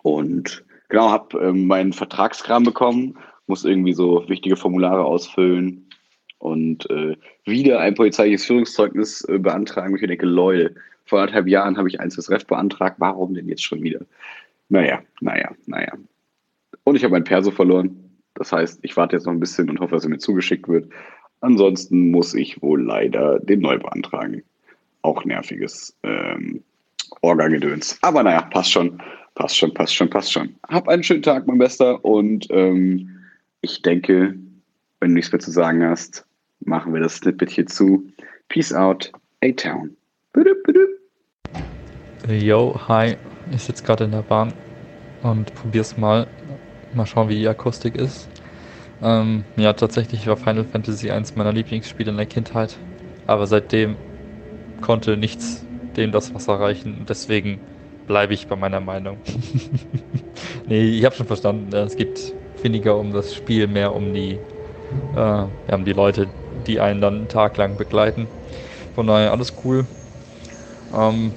Und 0.02 0.64
genau, 0.88 1.10
habe 1.10 1.38
ähm, 1.38 1.66
meinen 1.66 1.92
Vertragskram 1.92 2.62
bekommen, 2.62 3.18
muss 3.46 3.64
irgendwie 3.64 3.94
so 3.94 4.28
wichtige 4.28 4.56
Formulare 4.56 5.04
ausfüllen 5.04 5.88
und 6.38 6.88
äh, 6.90 7.16
wieder 7.44 7.80
ein 7.80 7.94
polizeiliches 7.94 8.44
Führungszeugnis 8.44 9.24
äh, 9.28 9.38
beantragen. 9.38 9.96
Ich 9.96 10.06
denke, 10.06 10.26
Leute, 10.26 10.74
vor 11.04 11.20
anderthalb 11.20 11.48
Jahren 11.48 11.76
habe 11.78 11.88
ich 11.88 12.00
eins 12.00 12.14
fürs 12.14 12.30
Ref 12.30 12.46
beantragt, 12.46 12.96
warum 12.98 13.34
denn 13.34 13.48
jetzt 13.48 13.64
schon 13.64 13.82
wieder? 13.82 14.00
Naja, 14.68 15.00
naja, 15.20 15.50
naja. 15.66 15.92
Und 16.84 16.96
ich 16.96 17.04
habe 17.04 17.12
mein 17.12 17.24
Perso 17.24 17.50
verloren. 17.50 17.96
Das 18.34 18.52
heißt, 18.52 18.80
ich 18.82 18.96
warte 18.96 19.16
jetzt 19.16 19.26
noch 19.26 19.32
ein 19.32 19.40
bisschen 19.40 19.68
und 19.70 19.80
hoffe, 19.80 19.94
dass 19.94 20.04
er 20.04 20.10
mir 20.10 20.18
zugeschickt 20.18 20.68
wird. 20.68 20.90
Ansonsten 21.40 22.10
muss 22.10 22.34
ich 22.34 22.60
wohl 22.62 22.82
leider 22.82 23.38
den 23.40 23.60
neu 23.60 23.78
beantragen. 23.78 24.42
Auch 25.02 25.24
nerviges 25.24 25.96
ähm, 26.02 26.62
Orga-Gedöns. 27.22 27.98
Aber 28.02 28.22
naja, 28.22 28.42
passt 28.42 28.72
schon. 28.72 29.00
Passt 29.34 29.56
schon, 29.56 29.72
passt 29.72 29.94
schon, 29.94 30.10
passt 30.10 30.32
schon. 30.32 30.54
Hab 30.68 30.88
einen 30.88 31.04
schönen 31.04 31.22
Tag, 31.22 31.46
mein 31.46 31.58
Bester. 31.58 32.04
Und 32.04 32.48
ähm, 32.50 33.08
ich 33.60 33.82
denke, 33.82 34.34
wenn 35.00 35.10
du 35.10 35.14
nichts 35.14 35.30
mehr 35.30 35.38
zu 35.38 35.50
sagen 35.50 35.84
hast, 35.84 36.26
machen 36.60 36.92
wir 36.92 37.00
das 37.00 37.16
Snippet 37.16 37.50
hier 37.50 37.66
zu. 37.66 38.06
Peace 38.48 38.72
out, 38.72 39.12
A-Town. 39.42 39.96
Yo, 42.28 42.74
hi. 42.88 43.16
Ich 43.50 43.62
sitze 43.62 43.82
gerade 43.82 44.04
in 44.04 44.12
der 44.12 44.22
Bahn 44.22 44.52
und 45.22 45.54
probier's 45.54 45.96
mal. 45.96 46.26
Mal 46.94 47.06
schauen, 47.06 47.28
wie 47.28 47.36
die 47.36 47.48
Akustik 47.48 47.96
ist. 47.96 48.28
Ähm, 49.02 49.44
ja, 49.56 49.72
tatsächlich 49.72 50.26
war 50.26 50.36
Final 50.36 50.64
Fantasy 50.64 51.10
eins 51.10 51.36
meiner 51.36 51.52
Lieblingsspiele 51.52 52.10
in 52.10 52.16
der 52.16 52.26
Kindheit. 52.26 52.76
Aber 53.26 53.46
seitdem 53.46 53.96
konnte 54.80 55.16
nichts 55.16 55.64
dem 55.96 56.12
das 56.12 56.34
Wasser 56.34 56.58
reichen. 56.58 57.04
Deswegen 57.08 57.60
bleibe 58.06 58.32
ich 58.34 58.46
bei 58.46 58.56
meiner 58.56 58.80
Meinung. 58.80 59.18
nee, 60.66 60.82
ich 60.82 61.04
habe 61.04 61.14
schon 61.14 61.26
verstanden. 61.26 61.74
Es 61.74 61.96
geht 61.96 62.34
weniger 62.62 62.96
um 62.96 63.12
das 63.12 63.34
Spiel, 63.34 63.66
mehr 63.66 63.94
um 63.94 64.14
die, 64.14 64.38
äh, 65.14 65.74
um 65.74 65.84
die 65.84 65.92
Leute, 65.92 66.28
die 66.66 66.80
einen 66.80 67.00
dann 67.00 67.14
einen 67.14 67.28
Tag 67.28 67.56
lang 67.56 67.76
begleiten. 67.76 68.26
Von 68.94 69.06
daher 69.06 69.30
alles 69.30 69.52
cool. 69.64 69.86
Ähm, 70.94 71.32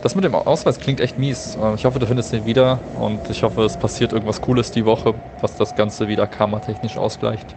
das 0.00 0.14
mit 0.14 0.24
dem 0.24 0.34
Ausweis 0.34 0.78
klingt 0.78 1.00
echt 1.00 1.18
mies. 1.18 1.56
Äh, 1.56 1.74
ich 1.74 1.84
hoffe, 1.84 1.98
du 1.98 2.06
findest 2.06 2.32
den 2.32 2.44
wieder 2.44 2.80
und 2.94 3.28
ich 3.30 3.42
hoffe, 3.42 3.62
es 3.62 3.76
passiert 3.76 4.12
irgendwas 4.12 4.40
Cooles 4.40 4.70
die 4.70 4.84
Woche, 4.84 5.14
was 5.40 5.56
das 5.56 5.74
Ganze 5.74 6.08
wieder 6.08 6.26
karmatechnisch 6.26 6.96
ausgleicht. 6.96 7.56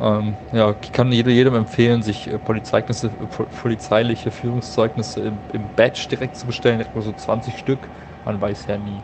Ähm, 0.00 0.36
ja, 0.52 0.74
ich 0.82 0.92
kann 0.92 1.12
jedem 1.12 1.54
empfehlen, 1.54 2.02
sich 2.02 2.26
äh, 2.28 2.34
äh, 2.34 2.38
polizeiliche 2.38 4.30
Führungszeugnisse 4.30 5.20
im, 5.20 5.38
im, 5.52 5.68
Badge 5.76 6.06
direkt 6.10 6.36
zu 6.36 6.46
bestellen, 6.46 6.80
etwa 6.80 7.00
so 7.02 7.12
20 7.12 7.58
Stück. 7.58 7.90
Man 8.24 8.40
weiß 8.40 8.66
ja 8.66 8.78
nie. 8.78 9.02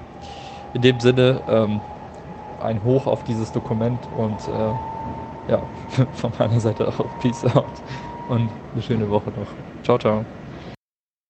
In 0.73 0.83
dem 0.83 1.01
Sinne, 1.01 1.43
ähm, 1.47 1.81
ein 2.59 2.83
Hoch 2.83 3.07
auf 3.07 3.23
dieses 3.23 3.53
Dokument 3.53 4.09
und 4.11 4.49
äh, 4.49 4.75
ja, 5.47 5.63
von 6.13 6.33
meiner 6.39 6.61
Seite 6.61 6.89
auch 6.89 7.17
Peace 7.19 7.45
out 7.45 7.73
und 8.27 8.51
eine 8.73 8.83
schöne 8.83 9.09
Woche 9.09 9.31
noch. 9.31 9.49
Ciao, 9.83 9.99
ciao. 9.99 10.38